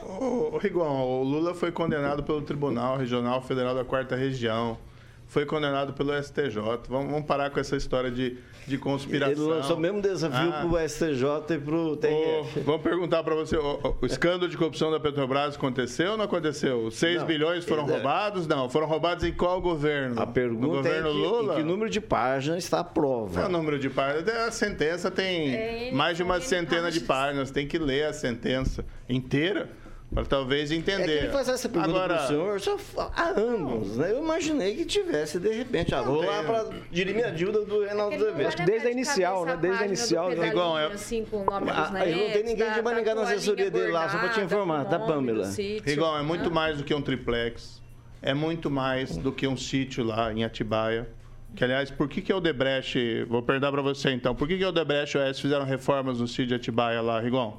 [0.00, 4.78] Ô, ô, Rigon, o Lula foi condenado pelo Tribunal Regional Federal da Quarta Região.
[5.26, 6.54] Foi condenado pelo STJ.
[6.88, 8.38] Vamos, vamos parar com essa história de,
[8.68, 9.32] de conspiração.
[9.44, 10.60] Ele lançou o mesmo desafio Ah.
[10.60, 12.60] para o STJ e para o TRF.
[12.60, 16.84] Vou perguntar para você, o, o- escândalo de corrupção da Petrobras aconteceu ou não aconteceu?
[16.84, 17.26] Os 6 Não.
[17.26, 18.46] bilhões foram Ele- roubados?
[18.46, 18.68] Não.
[18.68, 20.20] Foram roubados em qual governo?
[20.20, 21.54] A pergunta no governo é que, Lula?
[21.54, 23.40] em que número de páginas está a prova.
[23.40, 24.28] É o número de páginas.
[24.28, 27.50] A sentença tem É, mais de uma centena de páginas.
[27.50, 29.68] Tem que ler a sentença inteira
[30.12, 31.04] para talvez É entender.
[31.04, 32.28] que ele faz essa pergunta Agora, para o
[32.60, 34.10] senhor fa- há anos, né?
[34.12, 38.16] Eu imaginei que tivesse, de repente, ah, vou lá para dirimir a dívida do Reinaldo
[38.16, 38.46] não Azevedo.
[38.48, 39.56] Acho que desde a de inicial, né?
[39.60, 40.48] Desde a inicial, né?
[40.48, 43.14] Igual, é- assim, com o nome dos Ah, aí não tem ninguém de da- Maringá
[43.14, 45.46] da na assessoria dele lá, só pra te informar, tá, do Pamela?
[45.84, 46.54] Rigon, é muito né?
[46.54, 47.82] mais do que um triplex.
[48.22, 51.08] É muito mais do que um sítio lá em Atibaia.
[51.54, 53.24] Que, aliás, por que, que o Debrecht...
[53.28, 54.34] Vou perguntar para você, então.
[54.34, 57.20] Por que, que o Debrecht e o OS fizeram reformas no sítio de Atibaia lá,
[57.20, 57.58] Rigon?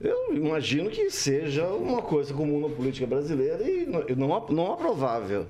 [0.00, 5.46] Eu imagino que seja uma coisa comum na política brasileira e não, não, não aprovável.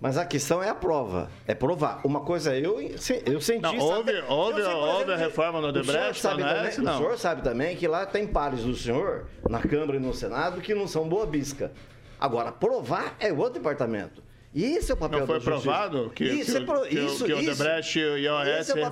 [0.00, 2.02] Mas a questão é a prova, é provar.
[2.04, 2.78] Uma coisa é eu,
[3.24, 3.62] eu senti.
[3.62, 6.80] Não, houve- houve- houve a reforma no Odebrecht, O senhor, sabe não é também, esse,
[6.80, 6.98] o não.
[6.98, 10.74] senhor sabe também que lá tem pares do senhor, na Câmara e no Senado, que
[10.74, 11.72] não são boa bisca.
[12.20, 14.22] Agora, provar é outro departamento.
[14.54, 17.24] E esse é o papel Não foi provado que, isso que, é pro, que, isso,
[17.24, 17.50] que o isso.
[17.50, 18.82] Odebrecht e a OS Esse é o o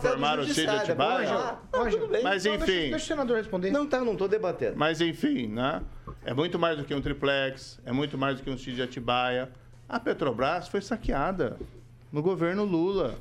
[0.60, 1.58] é Atibaia?
[2.10, 2.22] bem.
[2.24, 2.66] Mas Não, enfim...
[2.66, 3.70] deixa, deixa o senador responder.
[3.70, 4.76] Não, tá, não estou debatendo.
[4.76, 5.80] Mas enfim, né?
[6.24, 9.52] É muito mais do que um triplex, é muito mais do que um de Atibaia.
[9.88, 11.56] A Petrobras foi saqueada
[12.10, 13.14] no governo Lula.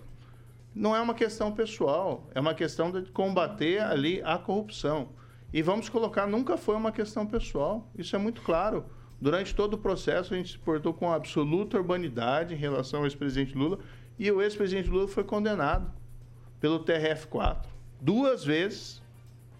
[0.73, 5.09] Não é uma questão pessoal, é uma questão de combater ali a corrupção.
[5.53, 7.87] E vamos colocar, nunca foi uma questão pessoal.
[7.95, 8.85] Isso é muito claro.
[9.21, 13.55] Durante todo o processo, a gente se portou com absoluta urbanidade em relação ao ex-presidente
[13.55, 13.77] Lula
[14.17, 15.91] e o ex-presidente Lula foi condenado
[16.59, 17.65] pelo TRF4.
[18.01, 18.99] Duas vezes,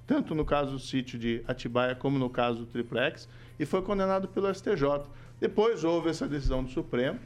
[0.08, 4.28] tanto no caso do sítio de Atibaia como no caso do Triplex, e foi condenado
[4.28, 5.06] pelo STJ.
[5.40, 7.20] Depois houve essa decisão do Supremo,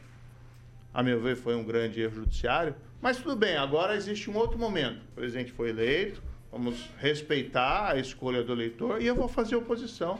[0.93, 4.59] a meu ver foi um grande erro judiciário, mas tudo bem, agora existe um outro
[4.59, 5.01] momento.
[5.11, 6.21] O presidente foi eleito,
[6.51, 10.19] vamos respeitar a escolha do eleitor e eu vou fazer oposição.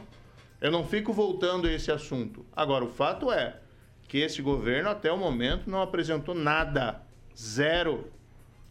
[0.62, 2.45] Eu não fico voltando a esse assunto.
[2.56, 3.60] Agora, o fato é
[4.08, 7.01] que esse governo, até o momento, não apresentou nada,
[7.38, 8.12] zero,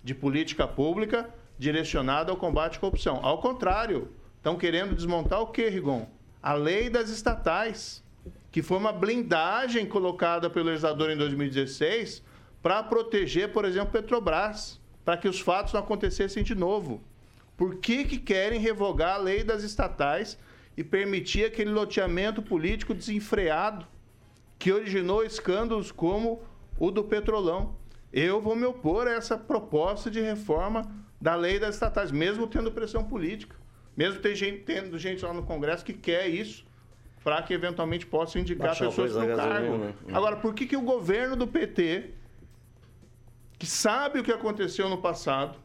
[0.02, 1.28] de política pública
[1.58, 3.20] direcionada ao combate à corrupção.
[3.22, 6.06] Ao contrário, estão querendo desmontar o quê, Rigon?
[6.42, 8.04] A lei das estatais,
[8.50, 12.22] que foi uma blindagem colocada pelo legislador em 2016
[12.62, 17.02] para proteger, por exemplo, Petrobras, para que os fatos não acontecessem de novo.
[17.56, 20.38] Por que, que querem revogar a lei das estatais
[20.76, 23.86] e permitir aquele loteamento político desenfreado
[24.58, 26.42] que originou escândalos como
[26.78, 27.76] o do Petrolão?
[28.12, 32.70] Eu vou me opor a essa proposta de reforma da lei das estatais, mesmo tendo
[32.70, 33.56] pressão política.
[33.96, 34.20] Mesmo
[34.64, 36.64] tendo gente lá no Congresso que quer isso
[37.24, 39.78] para que eventualmente possa indicar Baixar pessoas no cargo.
[39.78, 39.94] né?
[40.12, 42.10] Agora, por que, que o governo do PT,
[43.58, 45.58] que sabe o que aconteceu no passado,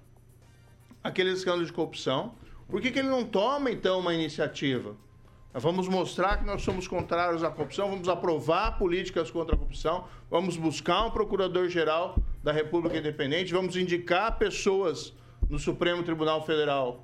[1.04, 2.34] aquele escândalo de corrupção,
[2.70, 4.96] por que, que ele não toma, então, uma iniciativa?
[5.52, 10.06] Nós vamos mostrar que nós somos contrários à corrupção, vamos aprovar políticas contra a corrupção,
[10.30, 15.12] vamos buscar um procurador-geral da República Independente, vamos indicar pessoas
[15.50, 17.04] no Supremo Tribunal Federal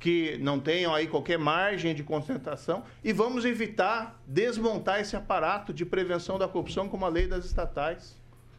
[0.00, 5.84] que não tenham aí qualquer margem de concentração e vamos evitar desmontar esse aparato de
[5.84, 8.16] prevenção da corrupção como a lei das estatais.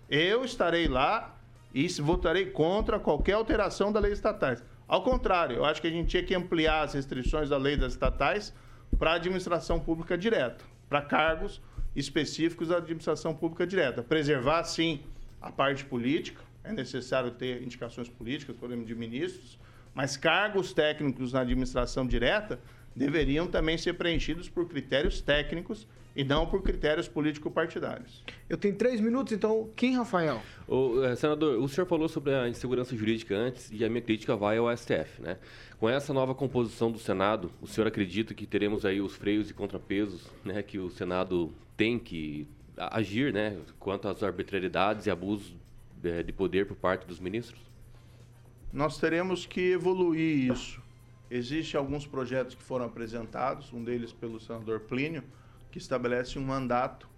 [0.10, 1.36] Eu estarei lá
[1.74, 4.64] e votarei contra qualquer alteração da lei estatais.
[4.88, 7.94] Ao contrário, eu acho que a gente tinha que ampliar as restrições da lei das
[7.94, 8.54] estatais
[8.98, 11.62] para a administração pública direta, para cargos
[11.94, 14.02] específicos da administração pública direta.
[14.02, 15.02] Preservar, sim,
[15.42, 19.60] a parte política, é necessário ter indicações políticas, por exemplo, de ministros,
[19.94, 22.60] mas cargos técnicos na administração direta
[22.96, 25.86] deveriam também ser preenchidos por critérios técnicos
[26.18, 28.24] e não por critérios político-partidários.
[28.50, 30.42] Eu tenho três minutos, então quem, Rafael?
[30.68, 34.36] O, eh, senador, o senhor falou sobre a insegurança jurídica antes e a minha crítica
[34.36, 35.38] vai ao STF, né?
[35.80, 39.54] Com essa nova composição do Senado, o senhor acredita que teremos aí os freios e
[39.54, 45.56] contrapesos, né, que o Senado tem que agir, né, quanto às arbitrariedades e abusos
[46.04, 47.62] eh, de poder por parte dos ministros?
[48.74, 50.82] Nós teremos que evoluir isso.
[51.30, 55.24] Existem alguns projetos que foram apresentados, um deles pelo senador Plínio,
[55.72, 57.10] que estabelece um mandato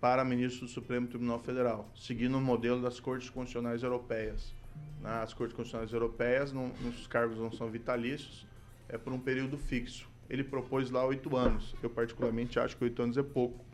[0.00, 4.52] para ministro do Supremo Tribunal Federal, seguindo o modelo das Cortes Constitucionais Europeias.
[5.00, 6.52] Nas Cortes Constitucionais Europeias,
[6.88, 8.46] os cargos não são vitalícios,
[8.88, 10.08] é por um período fixo.
[10.28, 11.74] Ele propôs lá oito anos.
[11.82, 13.64] Eu, particularmente, acho que oito anos é pouco.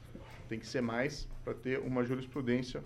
[0.49, 2.83] Tem que ser mais para ter uma jurisprudência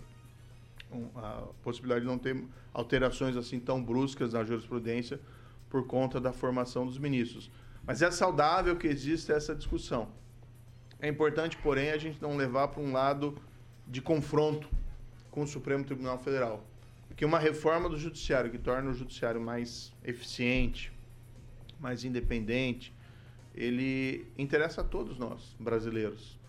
[0.93, 2.43] um, a possibilidade de não ter
[2.73, 5.19] alterações assim tão bruscas na jurisprudência
[5.69, 7.51] por conta da formação dos ministros.
[7.85, 10.09] Mas é saudável que exista essa discussão.
[11.03, 13.37] É importante, porém, a gente não levar para um lado
[13.85, 14.69] de confronto
[15.29, 16.65] com o Supremo Tribunal Federal.
[17.09, 20.93] Porque uma reforma do judiciário que torna o judiciário mais eficiente,
[21.77, 22.93] mais independente,
[23.53, 26.39] ele interessa a todos nós, brasileiros.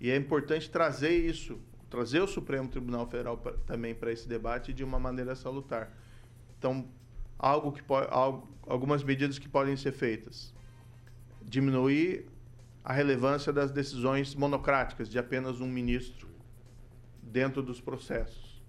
[0.00, 4.72] E é importante trazer isso, trazer o Supremo Tribunal Federal pra, também para esse debate
[4.72, 5.88] de uma maneira salutar.
[6.58, 6.84] Então,
[7.38, 10.52] algo que pode, algo, algumas medidas que podem ser feitas.
[11.42, 12.26] Diminuir
[12.84, 16.28] a relevância das decisões monocráticas de apenas um ministro
[17.22, 18.60] dentro dos processos.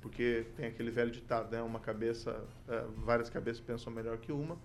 [0.00, 1.60] Porque tem aquele velho ditado, né?
[1.60, 4.56] Uma cabeça, eh, várias cabeças pensam melhor que uma.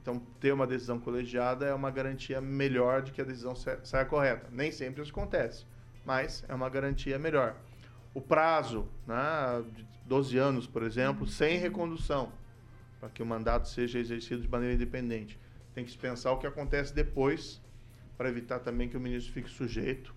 [0.00, 4.04] Então, ter uma decisão colegiada é uma garantia melhor de que a decisão sa- saia
[4.04, 4.48] correta.
[4.52, 5.66] Nem sempre isso acontece,
[6.04, 7.56] mas é uma garantia melhor.
[8.14, 9.16] O prazo, né,
[9.74, 12.30] de 12 anos, por exemplo, sem recondução,
[13.00, 15.40] para que o mandato seja exercido de maneira independente.
[15.74, 17.60] Tem que se pensar o que acontece depois,
[18.16, 20.14] para evitar também que o ministro fique sujeito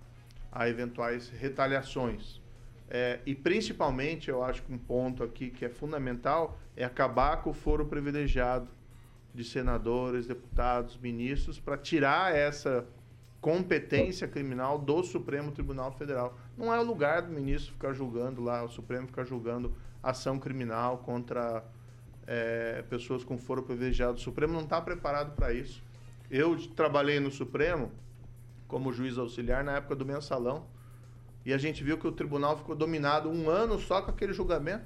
[0.51, 2.41] a eventuais retaliações.
[2.89, 7.51] É, e principalmente, eu acho que um ponto aqui que é fundamental é acabar com
[7.51, 8.67] o foro privilegiado
[9.33, 12.87] de senadores, deputados, ministros, para tirar essa
[13.39, 16.37] competência criminal do Supremo Tribunal Federal.
[16.57, 20.97] Não é o lugar do ministro ficar julgando lá, o Supremo ficar julgando ação criminal
[20.99, 21.63] contra
[22.25, 24.15] é, pessoas com foro privilegiado.
[24.17, 25.83] O Supremo não está preparado para isso.
[26.29, 27.91] Eu trabalhei no Supremo
[28.67, 30.67] como juiz auxiliar na época do mensalão
[31.45, 34.85] e a gente viu que o tribunal ficou dominado um ano só com aquele julgamento.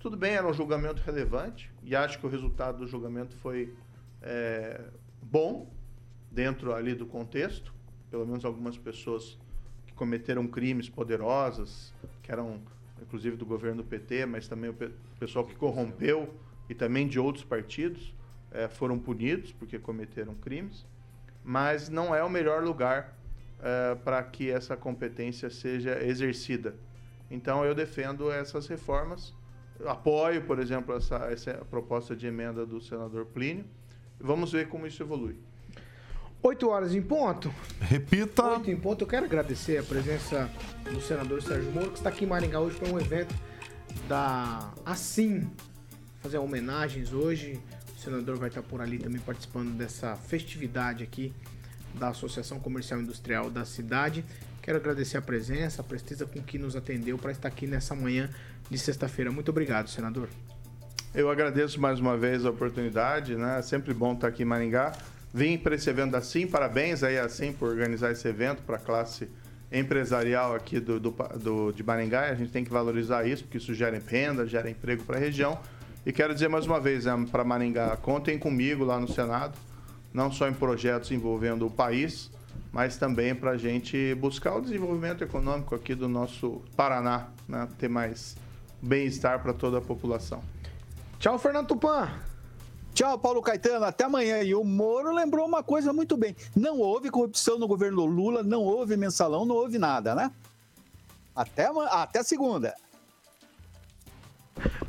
[0.00, 3.72] Tudo bem, era um julgamento relevante e acho que o resultado do julgamento foi
[4.20, 4.80] é,
[5.22, 5.70] bom
[6.30, 7.72] dentro ali do contexto.
[8.10, 9.38] Pelo menos algumas pessoas
[9.86, 12.60] que cometeram crimes poderosas, que eram
[13.00, 16.34] inclusive do governo do PT, mas também o pe- pessoal que corrompeu
[16.68, 18.12] e também de outros partidos
[18.52, 20.84] eh, foram punidos porque cometeram crimes,
[21.44, 23.16] mas não é o melhor lugar
[23.62, 26.74] eh, para que essa competência seja exercida.
[27.30, 29.34] Então eu defendo essas reformas,
[29.86, 33.64] apoio, por exemplo, essa, essa proposta de emenda do senador Plínio.
[34.20, 35.36] Vamos ver como isso evolui.
[36.42, 37.54] 8 horas em ponto.
[37.80, 38.42] Repita.
[38.42, 39.04] 8 em ponto.
[39.04, 40.50] Eu quero agradecer a presença
[40.92, 43.34] do senador Sérgio Moro, que está aqui em Maringá hoje para um evento
[44.08, 45.48] da Assim,
[46.20, 47.60] fazer homenagens hoje.
[48.02, 51.32] Senador vai estar por ali também participando dessa festividade aqui
[51.94, 54.24] da Associação Comercial Industrial da cidade.
[54.62, 58.28] Quero agradecer a presença, a presteza com que nos atendeu para estar aqui nessa manhã
[58.70, 59.30] de sexta-feira.
[59.30, 60.28] Muito obrigado, senador.
[61.14, 63.58] Eu agradeço mais uma vez a oportunidade, né?
[63.58, 64.92] É sempre bom estar aqui em Maringá.
[65.34, 69.28] Vim para esse evento assim, parabéns aí assim por organizar esse evento para a classe
[69.70, 72.30] empresarial aqui do, do, do- de Maringá.
[72.30, 75.58] A gente tem que valorizar isso, porque isso gera renda, gera emprego para a região.
[76.04, 79.56] E quero dizer mais uma vez né, para Maringá, contem comigo lá no Senado,
[80.12, 82.28] não só em projetos envolvendo o país,
[82.72, 87.68] mas também para a gente buscar o desenvolvimento econômico aqui do nosso Paraná, né?
[87.78, 88.36] ter mais
[88.80, 90.42] bem-estar para toda a população.
[91.20, 92.10] Tchau, Fernando Tupan.
[92.92, 93.84] Tchau, Paulo Caetano.
[93.84, 94.42] Até amanhã.
[94.42, 96.34] E o Moro lembrou uma coisa muito bem.
[96.54, 100.32] Não houve corrupção no governo Lula, não houve mensalão, não houve nada, né?
[101.34, 102.74] Até, até segunda.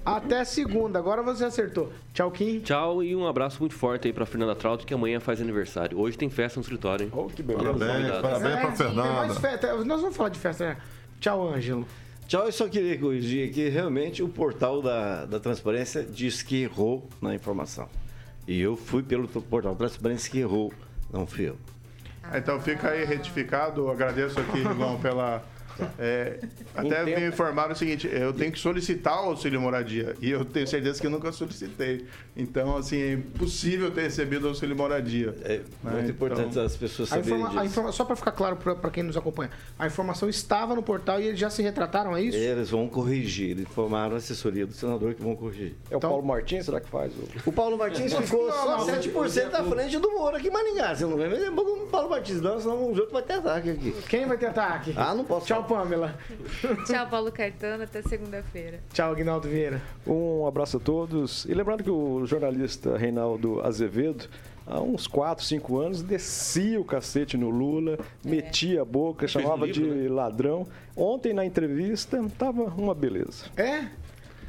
[0.06, 1.00] Até segunda.
[1.00, 1.92] Agora você acertou.
[2.14, 2.60] Tchau, Kim.
[2.60, 5.98] Tchau e um abraço muito forte aí pra Fernanda Trauto, que amanhã faz aniversário.
[6.00, 7.12] Hoje tem festa no escritório, hein?
[7.16, 9.34] Oh, que Parabéns, parabéns pra É, Tem mais Fernanda.
[9.36, 9.76] festa.
[9.86, 10.66] Nós vamos falar de festa.
[10.70, 10.78] né?
[11.20, 11.88] Tchau, Ângelo.
[12.28, 17.08] Tchau, eu só queria corrigir que realmente o portal da, da transparência diz que errou
[17.22, 17.88] na informação.
[18.48, 20.74] E eu fui pelo portal da transparência que errou,
[21.12, 21.58] não fui eu.
[22.34, 23.90] Então fica aí retificado.
[23.90, 25.44] Agradeço aqui, João, pela.
[26.00, 26.40] É,
[26.76, 30.16] até me informaram o seguinte: eu tenho que solicitar o auxílio moradia.
[30.22, 32.06] E eu tenho certeza que eu nunca solicitei.
[32.36, 35.36] Então, assim, é impossível ter recebido o auxílio moradia.
[35.44, 39.04] É muito importante as pessoas A saberem informa- informa- só para ficar claro para quem
[39.04, 42.38] nos acompanha, a informação estava no portal e eles já se retrataram, é isso?
[42.38, 45.76] Eles vão corrigir, informaram a assessoria do senador que vão corrigir.
[45.92, 47.12] É o Paulo Martins, será que faz?
[47.14, 50.96] O, O Paulo Martins ficou só não, 7% à frente do Moro aqui em Maringá.
[50.96, 53.70] Você não vai vender pouco no Paulo Martins, não, senão o outro vai ter ataque
[53.70, 53.96] aqui.
[54.10, 54.94] Quem vai ter ataque?
[54.96, 55.46] Ah, não posso.
[55.46, 56.18] Tchau, Pamela.
[56.86, 57.84] Tchau, Paulo Caetano.
[57.84, 58.80] Até segunda-feira.
[58.94, 59.82] Tchau, Aguinaldo Vieira.
[60.06, 61.46] Um abraço a todos.
[61.46, 64.30] E lembrando que o jornalista Reinaldo Azevedo,
[64.66, 69.94] há uns 4, 5 anos, descia o cacete no Lula, metia a boca, chamava livro,
[69.94, 70.68] de ladrão.
[70.96, 73.46] Ontem, na entrevista, tava uma beleza.
[73.58, 73.88] É?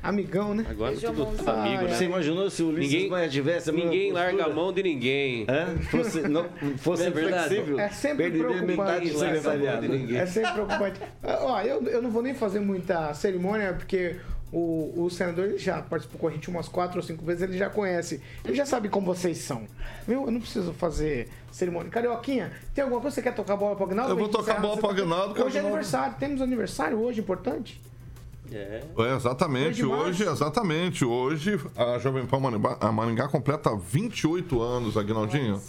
[0.05, 0.67] Amigão, né?
[0.69, 1.95] Agora Beijou tudo, tudo amigo, né?
[1.95, 4.53] Você imaginou se o Ulisses Ninguém- Maia tivesse a Ninguém larga postura?
[4.53, 5.47] a mão de ninguém.
[5.49, 5.67] É?
[5.91, 6.47] Fosse, não,
[6.79, 7.49] fosse É verdade.
[7.49, 7.79] flexível.
[7.81, 9.09] É sempre preocupante.
[9.19, 9.87] secretariado.
[10.17, 11.01] É sempre preocupante.
[11.23, 14.17] Ah, Ó, eu, eu não vou nem fazer muita cerimônia, porque
[14.53, 17.57] o, o senador ele já participou com a gente umas quatro ou cinco vezes, ele
[17.59, 18.21] já conhece.
[18.45, 19.63] Ele já sabe como vocês são.
[20.07, 20.25] Viu?
[20.27, 21.91] Eu não preciso fazer cerimônia.
[21.91, 24.13] Carioquinha, tem alguma coisa que você quer tocar a bola pro Agnaldo?
[24.13, 26.15] Eu vou tocar a bola pro Agnaldo, Hoje é aniversário.
[26.21, 27.81] Temos aniversário hoje, importante?
[28.53, 28.83] É.
[28.99, 35.61] É, exatamente, hoje, exatamente, hoje a Jovem Pan Maringá, a Maringá completa 28 anos, Aguinaldinho.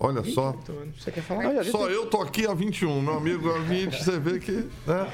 [0.00, 0.52] Olha só.
[0.52, 1.02] 28 anos.
[1.02, 1.64] Você quer falar?
[1.64, 4.52] Só tem- eu tô aqui há 21, meu amigo há 20, você vê que.
[4.86, 5.12] né?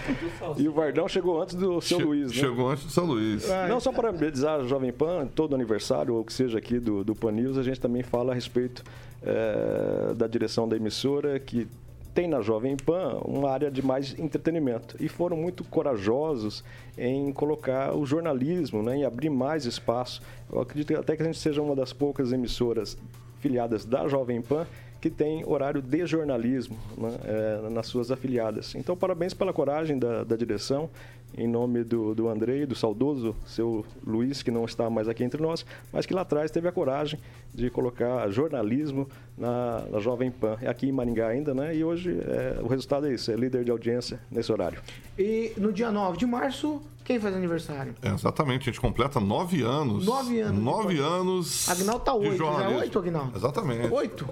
[0.58, 2.34] E o Vardão chegou antes do seu Che- Luiz, né?
[2.34, 3.48] Chegou antes do São Luís.
[3.66, 7.14] Não só para parabenizar a Jovem Pan, todo aniversário, ou que seja aqui do, do
[7.14, 8.84] Pan News, a gente também fala a respeito
[9.22, 11.66] eh, da direção da emissora, que
[12.14, 14.96] tem na Jovem Pan uma área de mais entretenimento.
[15.00, 16.62] E foram muito corajosos
[16.96, 20.22] em colocar o jornalismo, né, em abrir mais espaço.
[20.50, 22.96] Eu acredito até que a gente seja uma das poucas emissoras
[23.40, 24.66] filiadas da Jovem Pan
[25.00, 28.74] que tem horário de jornalismo né, eh, nas suas afiliadas.
[28.74, 30.88] Então, parabéns pela coragem da, da direção,
[31.36, 35.40] em nome do, do Andrei, do saudoso seu Luiz, que não está mais aqui entre
[35.40, 37.18] nós, mas que lá atrás teve a coragem
[37.52, 41.74] de colocar jornalismo na, na Jovem Pan, é aqui em Maringá ainda, né?
[41.74, 44.80] E hoje eh, o resultado é isso, é líder de audiência nesse horário.
[45.18, 47.94] E no dia 9 de março, quem faz aniversário?
[48.00, 50.06] É, exatamente, a gente completa nove anos.
[50.06, 50.62] Nove anos.
[50.62, 51.68] Nove anos.
[51.68, 53.36] Agnaldo tá oito, já é oito, Agnaldo?
[53.36, 53.92] Exatamente.
[53.92, 54.28] Oito?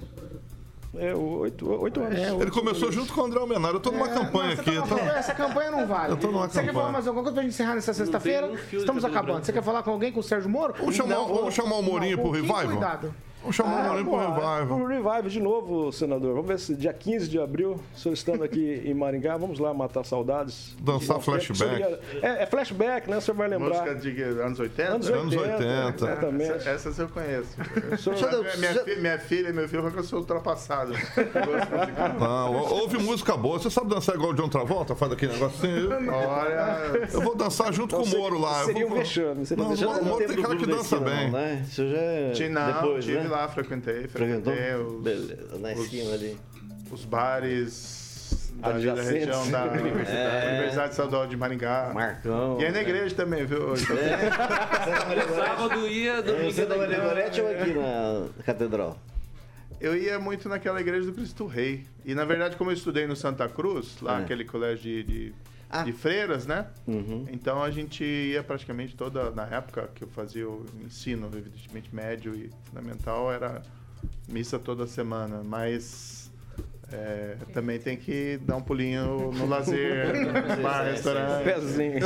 [0.95, 2.19] É, oito, oito anos.
[2.19, 3.75] É, Ele começou junto com o André Almenara.
[3.77, 4.65] Eu tô numa É, campanha não, você aqui.
[4.65, 6.13] tá numa então- campanha, Essa campanha não vale.
[6.13, 6.73] Eu tô numa Você quer campanha.
[6.75, 8.51] falar mais alguma coisa pra gente encerrar nessa sexta-feira?
[8.71, 9.27] Estamos acabando.
[9.33, 9.47] branco.
[9.47, 10.75] Você quer falar com alguém, com o Sérgio Moro?
[10.79, 12.67] Vamos chamar- vamos chamar o Morinho com pro revival?
[12.67, 13.15] Cuidado.
[13.43, 14.67] Vamos chamar o Morinho pro pô, revival.
[14.79, 16.33] Pro revival de novo, senador.
[16.35, 19.75] Vamos ver se dia 15 de abril, o senhor estando aqui em Maringá, vamos lá
[19.75, 20.77] matar saudades.
[20.81, 21.83] Dançar flashback.
[22.23, 23.17] É, é flashback, né?
[23.19, 23.69] O senhor vai lembrar.
[23.71, 24.93] Música de que, anos 80?
[24.93, 25.65] Anos 80,
[25.97, 26.51] exatamente.
[26.53, 27.57] Essa- Essas eu conheço.
[27.99, 30.93] senhor- minha, minha, fi- minha filha e meu filho falam que eu sou ultrapassado.
[32.21, 33.59] Não, ou- ouve música boa.
[33.59, 34.95] Você sabe dançar igual o John Travolta?
[34.95, 35.91] Faz aquele negocinho.
[36.13, 37.09] Olha.
[37.13, 38.65] Eu vou dançar junto com o Moro lá.
[38.65, 39.47] Seria vou- um vexame.
[39.47, 40.01] Seria um Não, vexame.
[40.01, 41.31] o Moro tem cara que dança bem.
[41.31, 41.63] né?
[41.69, 43.29] Isso já é Ti- Não, depois, tive né?
[43.33, 44.07] Lá, frequentei.
[44.07, 46.39] Frequentei os, Beleza, na os- esquina ali.
[46.91, 50.51] Os bares da, da região da Universidade, É.
[50.53, 51.91] Universidade Estadual de Maringá.
[51.95, 52.61] Marcão.
[52.61, 53.75] E aí na igreja também, viu?
[55.35, 56.81] Sábado ia, domingo Você da ia.
[56.83, 58.99] Maria Gorete ou aqui na Catedral?
[59.81, 61.85] Eu ia muito naquela igreja do Cristo Rei.
[62.05, 64.23] E na verdade, como eu estudei no Santa Cruz, lá É.
[64.23, 65.35] aquele colégio de, de,
[65.73, 65.85] Ah.
[65.85, 66.67] de freiras, né?
[66.87, 67.25] Uhum.
[67.33, 72.35] Então a gente ia praticamente toda, na época que eu fazia o ensino, evidentemente médio
[72.35, 73.63] e fundamental, era
[74.29, 75.43] missa toda semana.
[75.43, 76.22] Mas
[76.93, 80.13] é, também tem que dar um pulinho no lazer,
[80.57, 81.45] no bar, restaurante.
[81.45, 82.01] Pezinho.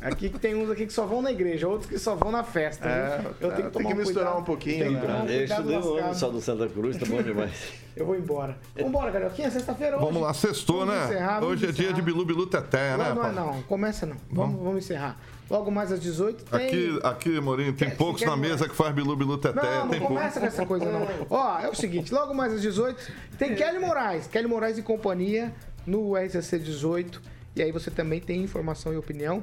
[0.00, 2.44] Aqui que tem uns aqui que só vão na igreja, outros que só vão na
[2.44, 2.88] festa.
[2.88, 3.30] É, viu?
[3.30, 4.40] eu tenho que, tem tomar que um misturar cuidado.
[4.40, 5.22] um pouquinho, Tem que né?
[5.22, 6.14] um Eu estudei um ano lascado.
[6.18, 7.72] só do Santa Cruz, tá bom demais.
[7.96, 8.56] Eu vou embora.
[8.80, 10.06] Vambora, Carioquinha, sexta-feira hoje.
[10.06, 11.04] Vamos lá, sextou, Vamos né?
[11.06, 13.08] encerrar, vamos Hoje é dia de Bilu Bilu Teté, né?
[13.08, 13.62] Não, não é não.
[13.62, 14.16] Começa não.
[14.30, 15.18] Vamos, vamos encerrar.
[15.50, 16.66] Logo mais às 18 tem...
[16.66, 18.40] Aqui, aqui, Morinho, tem Quer- poucos na mais?
[18.52, 19.62] mesa que faz Bilu Bilu Teté.
[19.62, 21.06] Não, não tem começa com essa coisa não.
[21.30, 24.26] Ó, é o seguinte, logo mais às 18 tem Kelly Moraes.
[24.26, 25.54] Kelly Moraes e companhia
[25.86, 27.22] no RCC 18.
[27.56, 29.42] E aí você também tem informação e opinião.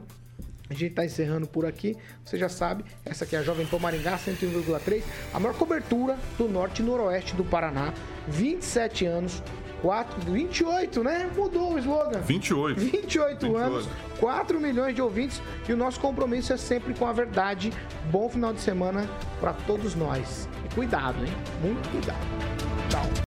[0.70, 1.96] A gente tá encerrando por aqui.
[2.24, 5.04] Você já sabe, essa aqui é a Jovem Pan Maringá 101,3.
[5.34, 7.94] A maior cobertura do norte e noroeste do Paraná.
[8.28, 9.44] 27 anos,
[9.82, 11.30] 4, 28, né?
[11.36, 12.20] Mudou o slogan.
[12.20, 12.80] 28.
[12.80, 13.88] 28 anos,
[14.20, 17.72] 4 milhões de ouvintes e o nosso compromisso é sempre com a verdade.
[18.12, 19.08] Bom final de semana
[19.40, 20.48] para todos nós.
[20.66, 21.34] E cuidado, hein?
[21.62, 23.16] Muito cuidado.